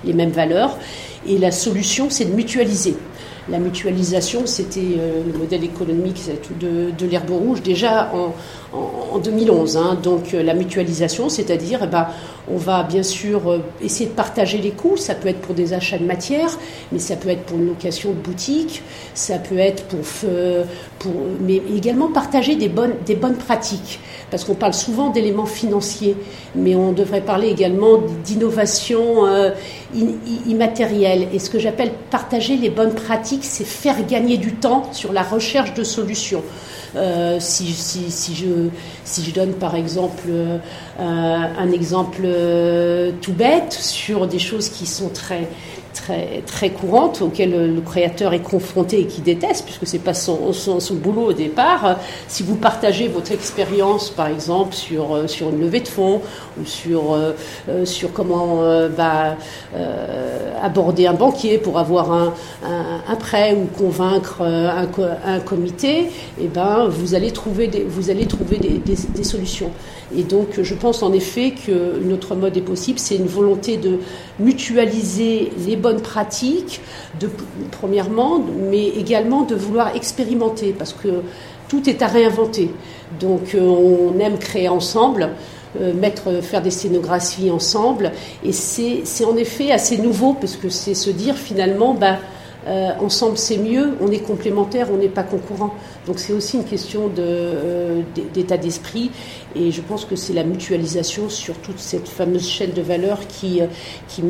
les 0.03 0.13
mêmes 0.13 0.31
valeurs. 0.31 0.77
Et 1.25 1.37
la 1.37 1.51
solution, 1.51 2.09
c'est 2.09 2.25
de 2.25 2.33
mutualiser. 2.33 2.95
La 3.49 3.57
mutualisation, 3.57 4.45
c'était 4.45 4.97
euh, 4.99 5.23
le 5.25 5.37
modèle 5.37 5.63
économique 5.63 6.21
de, 6.59 6.91
de 6.91 7.05
l'herbe 7.07 7.31
rouge 7.31 7.61
déjà 7.63 8.11
en, 8.13 8.33
en, 8.73 9.17
2011. 9.19 9.77
Hein. 9.77 9.97
Donc 10.01 10.33
euh, 10.33 10.43
la 10.43 10.53
mutualisation, 10.53 11.29
c'est-à-dire, 11.29 11.81
eh 11.83 11.87
ben, 11.87 12.07
on 12.51 12.57
va 12.57 12.83
bien 12.83 13.03
sûr 13.03 13.49
euh, 13.49 13.59
essayer 13.81 14.09
de 14.09 14.15
partager 14.15 14.57
les 14.57 14.71
coûts. 14.71 14.97
Ça 14.97 15.15
peut 15.15 15.27
être 15.27 15.41
pour 15.41 15.55
des 15.55 15.73
achats 15.73 15.97
de 15.97 16.05
matière, 16.05 16.57
mais 16.91 16.99
ça 16.99 17.15
peut 17.15 17.29
être 17.29 17.43
pour 17.43 17.57
une 17.57 17.67
location 17.67 18.11
de 18.11 18.15
boutique, 18.15 18.83
ça 19.13 19.37
peut 19.37 19.57
être 19.57 19.83
pour, 19.85 19.99
pour 20.99 21.11
mais 21.41 21.61
également 21.75 22.07
partager 22.07 22.55
des 22.55 22.69
bonnes, 22.69 22.93
des 23.05 23.15
bonnes 23.15 23.37
pratiques. 23.37 23.99
Parce 24.31 24.45
qu'on 24.45 24.55
parle 24.55 24.73
souvent 24.73 25.09
d'éléments 25.09 25.45
financiers, 25.45 26.15
mais 26.55 26.73
on 26.73 26.93
devrait 26.93 27.21
parler 27.21 27.49
également 27.49 27.99
d'innovation 28.23 29.25
euh, 29.27 29.51
immatérielle. 30.47 31.27
Et 31.33 31.39
ce 31.39 31.49
que 31.49 31.59
j'appelle 31.59 31.91
partager 32.09 32.55
les 32.55 32.69
bonnes 32.69 32.95
pratiques, 32.95 33.43
c'est 33.43 33.65
faire 33.65 34.05
gagner 34.07 34.37
du 34.37 34.53
temps 34.53 34.83
sur 34.93 35.11
la 35.11 35.21
recherche 35.21 35.73
de 35.73 35.83
solutions. 35.83 36.43
Euh, 36.95 37.37
si, 37.39 37.73
je 37.73 39.31
donne 39.31 39.53
par 39.53 39.75
exemple 39.75 40.27
euh, 40.29 40.57
un 40.99 41.71
exemple 41.71 42.21
euh, 42.25 43.11
tout 43.21 43.31
bête 43.33 43.71
sur 43.71 44.27
des 44.27 44.39
choses 44.39 44.69
qui 44.69 44.85
sont 44.85 45.09
très 45.09 45.47
très, 45.93 46.43
très 46.45 46.69
courante 46.69 47.21
auquel 47.21 47.75
le 47.75 47.81
créateur 47.81 48.33
est 48.33 48.41
confronté 48.41 49.01
et 49.01 49.07
qui 49.07 49.21
déteste, 49.21 49.65
puisque 49.65 49.87
c'est 49.87 49.99
pas 49.99 50.13
son, 50.13 50.53
son, 50.53 50.79
boulot 50.95 51.29
au 51.29 51.33
départ. 51.33 51.97
Si 52.27 52.43
vous 52.43 52.55
partagez 52.55 53.07
votre 53.07 53.31
expérience, 53.31 54.09
par 54.09 54.27
exemple, 54.27 54.73
sur, 54.73 55.15
euh, 55.15 55.27
sur 55.27 55.49
une 55.49 55.61
levée 55.61 55.79
de 55.81 55.87
fonds 55.87 56.21
ou 56.59 56.65
sur, 56.65 57.13
euh, 57.13 57.33
euh, 57.69 57.85
sur 57.85 58.13
comment 58.13 58.61
bah, 58.95 59.35
aborder 60.61 61.07
un 61.07 61.13
banquier 61.13 61.57
pour 61.57 61.79
avoir 61.79 62.11
un, 62.11 62.33
un, 62.63 63.15
prêt 63.15 63.53
ou 63.53 63.65
convaincre 63.77 64.41
un, 64.41 64.87
un 65.25 65.39
comité, 65.39 66.09
eh 66.39 66.47
ben, 66.47 66.87
vous 66.87 67.15
allez 67.15 67.31
trouver 67.31 67.69
vous 67.87 68.09
allez 68.09 68.25
trouver 68.25 68.57
des, 68.57 68.79
des 68.79 69.23
solutions. 69.23 69.71
Et 70.17 70.23
donc, 70.23 70.61
je 70.61 70.73
pense 70.75 71.03
en 71.03 71.13
effet 71.13 71.53
que 71.65 71.99
notre 72.03 72.35
mode 72.35 72.57
est 72.57 72.61
possible. 72.61 72.99
C'est 72.99 73.15
une 73.15 73.27
volonté 73.27 73.77
de 73.77 73.99
mutualiser 74.39 75.51
les 75.65 75.75
bonnes 75.75 76.01
pratiques, 76.01 76.81
de, 77.19 77.29
premièrement, 77.71 78.43
mais 78.69 78.87
également 78.87 79.43
de 79.43 79.55
vouloir 79.55 79.95
expérimenter, 79.95 80.73
parce 80.77 80.93
que 80.93 81.21
tout 81.69 81.89
est 81.89 82.01
à 82.01 82.07
réinventer. 82.07 82.71
Donc, 83.19 83.55
euh, 83.55 83.61
on 83.61 84.19
aime 84.19 84.37
créer 84.37 84.69
ensemble. 84.69 85.29
Euh, 85.79 85.93
mettre, 85.93 86.43
faire 86.43 86.61
des 86.61 86.69
scénographies 86.69 87.49
ensemble. 87.49 88.11
Et 88.43 88.51
c'est 88.51 89.23
en 89.23 89.37
effet 89.37 89.71
assez 89.71 89.97
nouveau, 89.97 90.33
parce 90.33 90.57
que 90.57 90.67
c'est 90.67 90.93
se 90.93 91.09
dire 91.09 91.35
finalement, 91.37 91.93
bah, 91.93 92.17
euh, 92.67 92.91
ensemble 92.99 93.37
c'est 93.37 93.57
mieux, 93.57 93.93
on 94.01 94.11
est 94.11 94.19
complémentaires, 94.19 94.89
on 94.93 94.97
n'est 94.97 95.09
pas 95.09 95.23
concurrents. 95.23 95.73
Donc 96.05 96.19
c'est 96.19 96.33
aussi 96.33 96.57
une 96.57 96.63
question 96.63 97.11
euh, 97.17 98.01
d'état 98.33 98.57
d'esprit 98.57 99.09
et 99.55 99.71
je 99.71 99.81
pense 99.81 100.05
que 100.05 100.15
c'est 100.15 100.33
la 100.33 100.43
mutualisation 100.43 101.29
sur 101.29 101.57
toute 101.57 101.79
cette 101.79 102.07
fameuse 102.07 102.47
chaîne 102.47 102.71
de 102.71 102.81
valeur 102.81 103.27
qui, 103.27 103.61
euh, 103.61 103.67
qui 104.07 104.23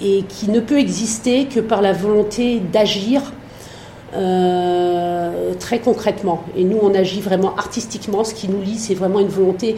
et 0.00 0.22
qui 0.22 0.50
ne 0.50 0.60
peut 0.60 0.78
exister 0.78 1.46
que 1.46 1.60
par 1.60 1.82
la 1.82 1.92
volonté 1.92 2.60
d'agir 2.60 3.32
très 5.58 5.78
concrètement. 5.78 6.44
Et 6.54 6.64
nous, 6.64 6.78
on 6.82 6.94
agit 6.94 7.22
vraiment 7.22 7.56
artistiquement. 7.56 8.24
Ce 8.24 8.34
qui 8.34 8.48
nous 8.48 8.60
lie, 8.60 8.78
c'est 8.78 8.94
vraiment 8.94 9.20
une 9.20 9.28
volonté. 9.28 9.76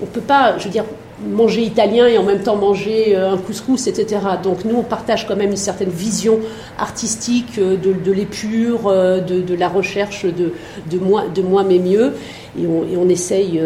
On 0.00 0.06
peut 0.06 0.22
pas, 0.22 0.56
je 0.58 0.64
veux 0.64 0.70
dire, 0.70 0.84
manger 1.22 1.62
italien 1.62 2.06
et 2.06 2.18
en 2.18 2.24
même 2.24 2.40
temps 2.40 2.56
manger 2.56 3.16
euh, 3.16 3.32
un 3.32 3.36
couscous, 3.36 3.86
etc. 3.86 4.20
Donc 4.42 4.64
nous, 4.64 4.76
on 4.76 4.82
partage 4.82 5.26
quand 5.26 5.36
même 5.36 5.50
une 5.50 5.56
certaine 5.56 5.90
vision 5.90 6.40
artistique 6.78 7.58
euh, 7.58 7.76
de, 7.76 8.12
l'épure, 8.12 8.88
euh, 8.88 9.20
de, 9.20 9.54
la 9.54 9.68
recherche 9.68 10.24
de, 10.24 10.52
de, 10.90 10.98
moins, 10.98 11.28
de 11.28 11.42
moins 11.42 11.64
mais 11.64 11.78
mieux. 11.78 12.14
Et 12.58 12.66
on, 12.66 12.84
et 12.84 12.96
on 12.96 13.08
essaye, 13.08 13.60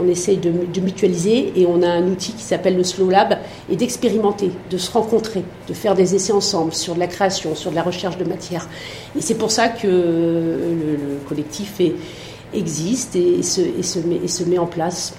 on 0.00 0.06
essaye 0.06 0.36
de, 0.36 0.80
mutualiser 0.80 1.52
et 1.56 1.66
on 1.66 1.82
a 1.82 1.88
un 1.88 2.06
outil 2.06 2.32
qui 2.32 2.44
s'appelle 2.44 2.76
le 2.76 2.84
Slow 2.84 3.10
Lab 3.10 3.36
et 3.68 3.74
d'expérimenter, 3.74 4.52
de 4.70 4.78
se 4.78 4.92
rencontrer, 4.92 5.42
de 5.66 5.74
faire 5.74 5.96
des 5.96 6.14
essais 6.14 6.32
ensemble 6.32 6.72
sur 6.72 6.94
de 6.94 7.00
la 7.00 7.08
création, 7.08 7.56
sur 7.56 7.72
de 7.72 7.74
la 7.74 7.82
recherche 7.82 8.16
de 8.16 8.22
matière. 8.22 8.68
Et 9.16 9.22
c'est 9.22 9.34
pour 9.34 9.50
ça 9.50 9.66
que 9.66 9.88
le, 9.88 11.18
collectif 11.28 11.80
existe 12.54 13.16
et 13.16 13.42
se, 13.42 13.60
et, 13.60 13.82
se 13.82 13.98
met, 13.98 14.20
et 14.22 14.28
se 14.28 14.44
met 14.44 14.58
en 14.58 14.66
place. 14.66 15.14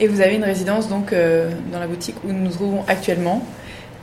Et 0.00 0.08
vous 0.08 0.20
avez 0.20 0.34
une 0.36 0.44
résidence 0.44 0.88
donc 0.88 1.12
euh, 1.12 1.50
dans 1.72 1.80
la 1.80 1.86
boutique 1.86 2.16
où 2.24 2.32
nous 2.32 2.42
nous 2.44 2.50
trouvons 2.50 2.82
actuellement. 2.86 3.42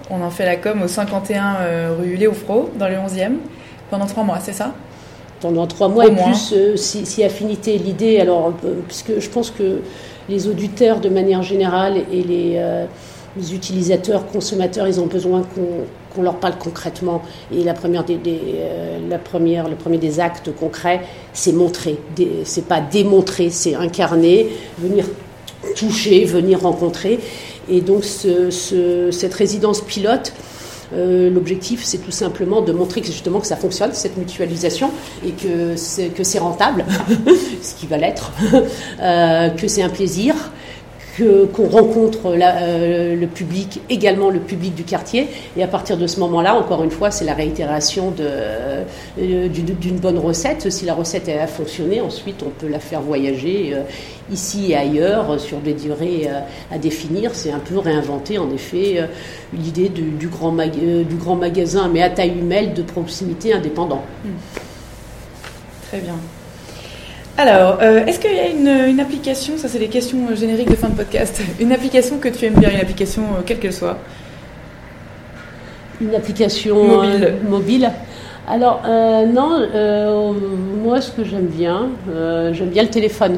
On 0.10 0.21
en 0.21 0.29
fait 0.29 0.45
la 0.45 0.56
com 0.56 0.82
au 0.84 0.88
51 0.88 1.56
euh, 1.62 1.95
rue 1.99 2.15
Léofro, 2.15 2.69
dans 2.77 2.88
le 2.88 2.95
11e, 2.95 3.34
pendant 3.89 4.06
trois 4.06 4.23
mois, 4.23 4.39
c'est 4.41 4.53
ça? 4.53 4.73
Pendant 5.39 5.67
trois 5.67 5.88
mois 5.89 6.06
Au 6.06 6.10
et 6.10 6.12
moins. 6.12 6.25
plus 6.32 6.53
euh, 6.53 6.75
si, 6.75 7.06
si 7.06 7.23
affinité 7.23 7.77
l'idée 7.77 8.19
alors 8.19 8.53
puisque 8.88 9.19
je 9.19 9.29
pense 9.29 9.51
que 9.51 9.82
les 10.29 10.47
auditeurs 10.47 10.99
de 10.99 11.10
manière 11.10 11.43
générale 11.43 11.97
et 12.12 12.23
les, 12.23 12.86
les 13.38 13.53
utilisateurs 13.53 14.25
consommateurs 14.27 14.88
ils 14.88 14.99
ont 14.99 15.08
besoin 15.08 15.41
qu'on 15.41 15.86
qu'on 16.13 16.21
leur 16.21 16.36
parle 16.36 16.58
concrètement 16.58 17.21
et 17.51 17.63
la 17.63 17.73
première 17.73 18.03
des, 18.03 18.15
des, 18.15 18.39
euh, 18.58 18.99
la 19.10 19.17
première 19.17 19.67
le 19.67 19.75
premier 19.75 19.97
des 19.97 20.19
actes 20.19 20.53
concrets 20.56 21.01
c'est 21.34 21.51
montrer 21.51 21.97
c'est 22.45 22.67
pas 22.67 22.82
démontrer 22.82 23.49
c'est 23.49 23.75
incarner 23.75 24.47
venir 24.77 25.06
toucher 25.76 26.26
venir 26.26 26.62
rencontrer. 26.62 27.19
Et 27.69 27.82
donc 27.82 28.04
ce- 28.04 28.49
ce- 28.52 29.10
cette 29.12 29.34
résidence 29.34 29.82
pilote 29.82 30.34
euh, 30.95 31.30
L'objectif, 31.32 31.82
c'est 31.84 31.97
tout 31.97 32.12
simplement 32.12 32.62
de 32.62 32.71
montrer 32.71 33.02
que 33.02 33.08
justement 33.08 33.39
que 33.39 33.47
ça 33.47 33.56
fonctionne, 33.56 33.91
cette 33.93 34.15
mutualisation, 34.15 34.91
et 35.26 35.32
que 35.32 35.76
c'est, 35.76 36.10
que 36.10 36.23
c'est 36.23 36.38
rentable, 36.38 36.86
ce 37.63 37.73
qui 37.73 37.88
va 37.88 37.97
l'être, 37.97 38.32
euh, 39.02 39.49
que 39.49 39.67
c'est 39.67 39.82
un 39.82 39.89
plaisir, 39.89 40.36
qu'on 41.17 41.67
rencontre 41.67 42.19
euh, 42.26 43.15
le 43.15 43.28
public, 43.28 43.82
également 43.89 44.30
le 44.30 44.39
public 44.39 44.73
du 44.73 44.84
quartier, 44.84 45.28
et 45.56 45.63
à 45.63 45.67
partir 45.67 45.97
de 45.97 46.08
ce 46.08 46.19
moment-là, 46.21 46.56
encore 46.56 46.84
une 46.84 46.91
fois, 46.91 47.12
c'est 47.12 47.26
la 47.26 47.36
réitération 47.36 48.13
euh, 48.19 48.84
d'une, 49.17 49.97
bonne 49.97 50.17
recette. 50.17 50.71
Si 50.71 50.86
la 50.86 50.93
recette 50.95 51.30
a 51.30 51.45
fonctionné, 51.45 52.02
ensuite 52.02 52.41
on 52.43 52.49
peut 52.49 52.67
la 52.67 52.80
faire 52.80 53.02
voyager 53.02 53.71
euh, 53.73 53.82
ici 54.32 54.71
et 54.71 54.76
ailleurs 54.76 55.39
sur 55.39 55.60
des 55.60 55.73
durées 55.73 56.30
à 56.71 56.78
définir. 56.78 57.32
C'est 57.36 57.52
un 57.52 57.60
peu 57.60 57.78
réinventer 57.78 58.38
en 58.38 58.49
effet 58.52 59.08
l'idée 59.54 59.89
du, 59.89 60.28
grand 60.28 60.52
magasin, 61.36 61.89
mais 61.93 62.02
à 62.02 62.10
taille 62.10 62.39
humaine, 62.39 62.73
de 62.73 62.82
proximité 62.82 63.54
indépendant. 63.54 64.04
Très 65.89 65.99
bien. 65.99 66.15
Alors, 67.38 67.80
euh, 67.82 68.06
est-ce 68.06 68.19
qu'il 68.19 68.34
y 68.36 68.39
a 68.39 68.48
une, 68.48 68.89
une 68.91 69.00
application, 69.00 69.58
ça 69.58 69.67
c'est 69.67 69.80
les 69.80 69.88
questions 69.88 70.19
euh, 70.30 70.36
génériques 70.36 70.69
de 70.69 70.76
fin 70.76 70.89
de 70.89 70.96
podcast, 70.96 71.41
une 71.60 71.72
application 71.72 72.19
que 72.19 72.30
tu 72.30 72.46
aimes 72.46 72.54
bien, 72.54 72.69
une 72.69 72.80
application 72.80 73.24
euh, 73.24 73.41
quelle 73.46 73.58
qu'elle 73.60 73.74
soit 73.74 73.98
Une 76.00 76.13
application 76.13 76.84
Mobile. 76.84 77.24
euh, 77.24 77.50
mobile. 77.50 77.91
Alors, 78.48 78.82
non, 78.86 79.65
moi 80.84 81.00
ce 81.00 81.12
que 81.12 81.24
j'aime 81.24 81.46
bien, 81.46 81.88
j'aime 82.52 82.67
bien 82.69 82.84
le 82.84 82.89
téléphone. 82.89 83.38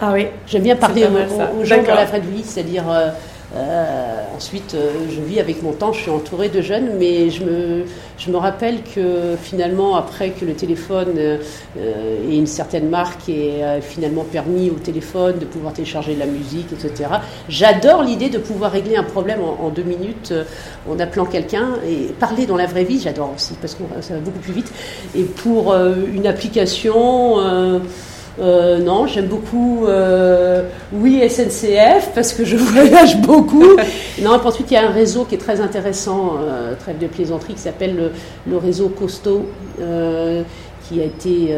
Ah 0.00 0.12
oui. 0.12 0.28
J'aime 0.46 0.62
bien 0.62 0.76
parler 0.76 1.08
mal, 1.08 1.26
aux, 1.28 1.60
aux 1.60 1.64
gens 1.64 1.82
dans 1.82 1.94
la 1.96 2.04
vraie 2.04 2.20
vie, 2.20 2.44
c'est-à-dire 2.44 2.84
euh, 3.56 4.24
ensuite 4.36 4.74
euh, 4.74 4.90
je 5.14 5.20
vis 5.20 5.38
avec 5.38 5.62
mon 5.62 5.72
temps, 5.72 5.92
je 5.92 6.00
suis 6.00 6.10
entourée 6.10 6.48
de 6.48 6.60
jeunes, 6.60 6.96
mais 6.98 7.30
je 7.30 7.44
me, 7.44 7.84
je 8.18 8.30
me 8.30 8.36
rappelle 8.36 8.82
que 8.82 9.36
finalement 9.40 9.96
après 9.96 10.30
que 10.30 10.44
le 10.44 10.54
téléphone 10.54 11.14
euh, 11.16 11.38
euh, 11.78 12.30
et 12.30 12.36
une 12.36 12.46
certaine 12.48 12.88
marque 12.88 13.28
ait 13.28 13.62
euh, 13.62 13.80
finalement 13.80 14.24
permis 14.24 14.70
au 14.70 14.74
téléphone 14.74 15.38
de 15.38 15.44
pouvoir 15.44 15.72
télécharger 15.72 16.14
de 16.14 16.20
la 16.20 16.26
musique, 16.26 16.72
etc. 16.72 17.10
J'adore 17.48 18.02
l'idée 18.02 18.28
de 18.28 18.38
pouvoir 18.38 18.72
régler 18.72 18.96
un 18.96 19.04
problème 19.04 19.40
en, 19.40 19.64
en 19.64 19.68
deux 19.70 19.82
minutes 19.84 20.32
euh, 20.32 20.44
en 20.90 20.98
appelant 20.98 21.26
quelqu'un 21.26 21.74
et 21.88 22.12
parler 22.12 22.46
dans 22.46 22.56
la 22.56 22.66
vraie 22.66 22.84
vie, 22.84 23.00
j'adore 23.00 23.32
aussi 23.34 23.54
parce 23.60 23.74
que 23.74 23.82
ça 24.00 24.14
va 24.14 24.20
beaucoup 24.20 24.40
plus 24.40 24.52
vite. 24.52 24.72
Et 25.14 25.22
pour 25.22 25.74
une 25.74 26.26
application. 26.26 27.38
Euh, 28.40 28.78
non, 28.78 29.06
j'aime 29.06 29.26
beaucoup, 29.26 29.86
euh, 29.86 30.68
oui, 30.92 31.22
SNCF, 31.28 32.10
parce 32.14 32.32
que 32.32 32.44
je 32.44 32.56
voyage 32.74 33.20
beaucoup. 33.20 33.76
non, 34.22 34.32
ensuite, 34.44 34.70
il 34.70 34.74
y 34.74 34.76
a 34.76 34.88
un 34.88 34.92
réseau 34.92 35.24
qui 35.24 35.36
est 35.36 35.38
très 35.38 35.60
intéressant, 35.60 36.34
euh, 36.42 36.74
trêve 36.78 36.98
de 36.98 37.06
plaisanterie, 37.06 37.54
qui 37.54 37.60
s'appelle 37.60 37.94
le, 37.96 38.10
le 38.50 38.56
réseau 38.56 38.88
Costo, 38.88 39.46
euh, 39.80 40.42
qui 40.88 41.00
a 41.00 41.04
été, 41.04 41.54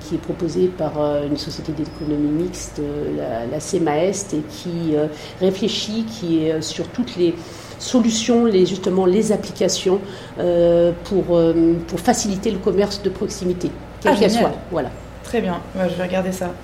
qui 0.00 0.14
est 0.16 0.22
proposé 0.22 0.66
par 0.66 0.92
une 1.26 1.38
société 1.38 1.72
d'économie 1.72 2.42
mixte, 2.42 2.82
la, 3.16 3.46
la 3.50 3.60
CEMAEST, 3.60 4.34
et 4.34 4.42
qui 4.50 4.94
réfléchit, 5.40 6.04
qui 6.04 6.44
est 6.44 6.60
sur 6.60 6.86
toutes 6.88 7.16
les 7.16 7.34
solutions, 7.78 8.44
les, 8.44 8.66
justement 8.66 9.06
les 9.06 9.32
applications 9.32 10.00
pour, 10.36 11.40
pour 11.86 12.00
faciliter 12.00 12.50
le 12.50 12.58
commerce 12.58 13.02
de 13.02 13.08
proximité, 13.08 13.70
quelle 14.02 14.12
Ah, 14.14 14.20
qu'elle 14.20 14.32
soit. 14.32 14.52
Voilà. 14.70 14.90
Très 15.28 15.42
bien, 15.42 15.60
Ouais, 15.76 15.86
je 15.90 15.94
vais 15.94 16.04
regarder 16.04 16.32
ça. 16.32 16.54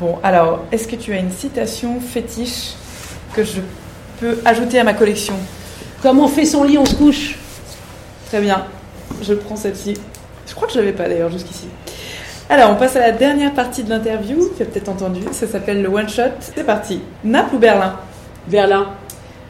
Bon, 0.00 0.18
alors, 0.24 0.64
est-ce 0.72 0.88
que 0.88 0.96
tu 0.96 1.12
as 1.12 1.18
une 1.18 1.30
citation 1.30 2.00
fétiche 2.00 2.72
que 3.36 3.44
je 3.44 3.60
peux 4.18 4.36
ajouter 4.44 4.80
à 4.80 4.84
ma 4.84 4.94
collection? 4.94 5.34
Comme 6.02 6.18
on 6.18 6.26
fait 6.26 6.44
son 6.44 6.64
lit, 6.64 6.76
on 6.76 6.84
se 6.84 6.96
couche. 6.96 7.38
Très 8.26 8.40
bien, 8.40 8.66
je 9.22 9.32
prends 9.34 9.54
celle-ci. 9.54 9.94
Je 10.44 10.54
crois 10.56 10.66
que 10.66 10.74
je 10.74 10.80
l'avais 10.80 10.92
pas 10.92 11.08
d'ailleurs 11.08 11.30
jusqu'ici. 11.30 11.68
Alors, 12.50 12.72
on 12.72 12.74
passe 12.74 12.96
à 12.96 12.98
la 12.98 13.12
dernière 13.12 13.54
partie 13.54 13.84
de 13.84 13.90
l'interview. 13.90 14.50
Tu 14.56 14.64
as 14.64 14.66
peut-être 14.66 14.88
entendu, 14.88 15.20
ça 15.30 15.46
s'appelle 15.46 15.80
le 15.80 15.88
one 15.88 16.08
shot. 16.08 16.32
C'est 16.40 16.64
parti. 16.64 17.00
Naples 17.22 17.54
ou 17.54 17.58
Berlin? 17.60 17.94
Berlin, 18.48 18.88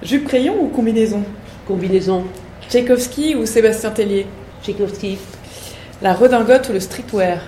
Jupe 0.02 0.28
crayon 0.28 0.56
ou 0.60 0.68
combinaison? 0.68 1.22
Combinaison, 1.66 2.24
Tchaïkovski 2.68 3.36
ou 3.36 3.46
Sébastien 3.46 3.88
Tellier? 3.90 4.26
Tchaïkovski, 4.62 5.16
La 6.02 6.12
redingote 6.12 6.68
ou 6.68 6.72
le 6.74 6.80
streetwear? 6.80 7.38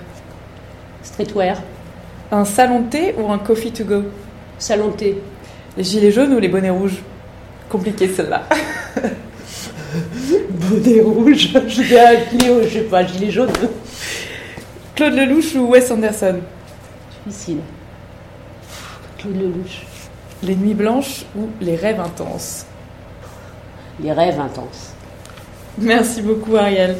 Streetwear, 1.06 1.56
Un 2.32 2.44
salon 2.44 2.80
de 2.80 2.90
thé 2.90 3.14
ou 3.18 3.30
un 3.30 3.38
coffee 3.38 3.70
to 3.72 3.84
go? 3.84 4.02
Salon 4.58 4.88
de 4.88 4.96
thé, 4.96 5.22
Les 5.76 5.84
gilets 5.84 6.10
jaunes 6.10 6.32
ou 6.34 6.40
les 6.40 6.48
bonnets 6.48 6.70
rouges? 6.70 7.02
Compliqué 7.68 8.08
celle-là. 8.08 8.42
bonnet 10.50 11.00
rouge, 11.00 11.52
je 11.68 11.82
vais 11.82 12.00
appeler 12.00 12.64
je 12.64 12.68
sais 12.68 12.80
pas, 12.84 13.04
gilet 13.06 13.30
jaune. 13.30 13.52
Claude 14.94 15.14
Lelouch 15.14 15.54
ou 15.54 15.68
Wes 15.68 15.90
Anderson? 15.90 16.40
Difficile. 17.26 17.58
Claude 19.18 19.36
Lelouch, 19.36 19.86
Les 20.42 20.56
nuits 20.56 20.74
blanches 20.74 21.24
ou 21.36 21.48
les 21.60 21.76
rêves 21.76 22.00
intenses? 22.00 22.66
Les 24.02 24.12
rêves 24.12 24.40
intenses. 24.40 24.92
Merci 25.78 26.22
beaucoup 26.22 26.56
Ariel. 26.56 26.96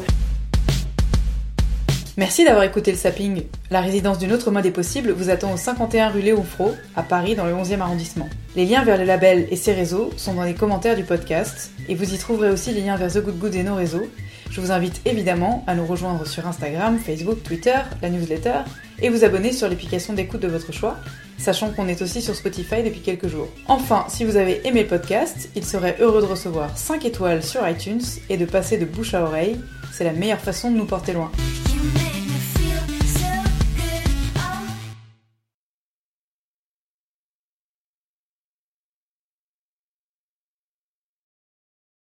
Merci 2.17 2.43
d'avoir 2.43 2.63
écouté 2.63 2.89
le 2.89 2.97
Sapping. 2.97 3.43
La 3.69 3.79
résidence 3.79 4.17
d'une 4.17 4.33
autre 4.33 4.49
mode 4.49 4.65
est 4.65 4.71
possible 4.71 5.11
vous 5.11 5.29
attend 5.29 5.53
au 5.53 5.57
51 5.57 6.09
rue 6.09 6.21
Léofro, 6.21 6.73
à 6.95 7.03
Paris, 7.03 7.35
dans 7.35 7.45
le 7.45 7.53
11e 7.53 7.79
arrondissement. 7.79 8.27
Les 8.55 8.65
liens 8.65 8.83
vers 8.83 8.97
le 8.97 9.03
label 9.03 9.45
et 9.51 9.55
ses 9.55 9.71
réseaux 9.71 10.09
sont 10.17 10.33
dans 10.33 10.41
les 10.43 10.55
commentaires 10.55 10.95
du 10.95 11.03
podcast, 11.03 11.69
et 11.87 11.93
vous 11.93 12.15
y 12.15 12.17
trouverez 12.17 12.49
aussi 12.49 12.71
les 12.71 12.81
liens 12.81 12.95
vers 12.95 13.13
The 13.13 13.19
Good 13.19 13.37
Good 13.37 13.53
et 13.53 13.61
nos 13.61 13.75
réseaux. 13.75 14.09
Je 14.49 14.59
vous 14.59 14.71
invite 14.71 14.99
évidemment 15.05 15.63
à 15.67 15.75
nous 15.75 15.85
rejoindre 15.85 16.25
sur 16.25 16.47
Instagram, 16.47 16.97
Facebook, 16.97 17.43
Twitter, 17.43 17.77
la 18.01 18.09
newsletter, 18.09 18.61
et 18.99 19.09
vous 19.09 19.23
abonner 19.23 19.51
sur 19.51 19.69
l'application 19.69 20.13
d'écoute 20.13 20.41
de 20.41 20.47
votre 20.47 20.71
choix, 20.71 20.97
sachant 21.37 21.69
qu'on 21.69 21.87
est 21.87 22.01
aussi 22.01 22.23
sur 22.23 22.33
Spotify 22.33 22.81
depuis 22.81 23.01
quelques 23.01 23.27
jours. 23.27 23.49
Enfin, 23.67 24.05
si 24.09 24.25
vous 24.25 24.37
avez 24.37 24.67
aimé 24.67 24.81
le 24.81 24.87
podcast, 24.87 25.51
il 25.55 25.63
serait 25.63 25.97
heureux 25.99 26.23
de 26.23 26.27
recevoir 26.27 26.75
5 26.75 27.05
étoiles 27.05 27.43
sur 27.43 27.67
iTunes 27.69 28.01
et 28.29 28.37
de 28.37 28.45
passer 28.45 28.79
de 28.79 28.85
bouche 28.85 29.13
à 29.13 29.21
oreille 29.21 29.59
c'est 29.97 30.03
la 30.03 30.13
meilleure 30.13 30.39
façon 30.39 30.69
de 30.69 30.77
nous 30.77 30.85
porter 30.85 31.13
loin. 31.13 31.31